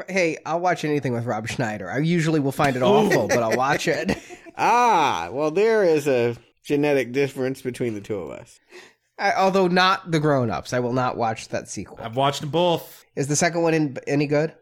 [0.08, 1.90] Hey, I'll watch anything with Rob Schneider.
[1.90, 4.16] I usually will find it awful, but I'll watch it.
[4.56, 8.60] Ah, well, there is a genetic difference between the two of us.
[9.18, 10.72] I, although not the grown-ups.
[10.72, 11.98] I will not watch that sequel.
[12.00, 13.04] I've watched them both.
[13.16, 14.54] Is the second one in, any good?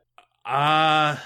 [0.47, 1.17] Uh,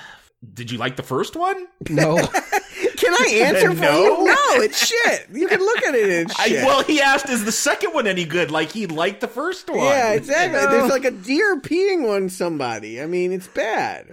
[0.55, 1.67] did you like the first one?
[1.89, 2.17] No.
[2.97, 4.03] Can I answer for No?
[4.03, 4.25] you?
[4.27, 5.27] No, it's shit.
[5.33, 6.65] You can look at it and I, shit.
[6.65, 8.51] well, he asked, is the second one any good?
[8.51, 9.81] Like he liked the first one.
[9.81, 10.61] yeah, exactly.
[10.61, 13.01] There's like a deer peeing on somebody.
[13.03, 14.07] I mean, it's bad.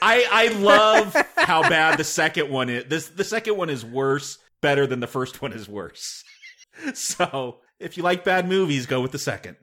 [0.00, 2.84] I I love how bad the second one is.
[2.84, 6.22] This the second one is worse, better than the first one is worse.
[6.94, 9.56] So if you like bad movies, go with the second.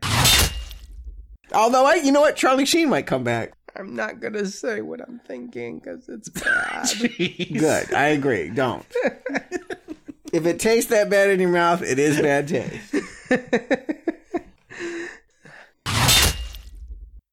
[1.53, 2.35] Although, I, you know what?
[2.35, 3.53] Charlie Sheen might come back.
[3.77, 6.89] I'm not gonna say what I'm thinking because it's bad.
[6.97, 7.93] Good.
[7.93, 8.49] I agree.
[8.49, 8.85] Don't.
[10.33, 12.95] if it tastes that bad in your mouth, it is bad taste.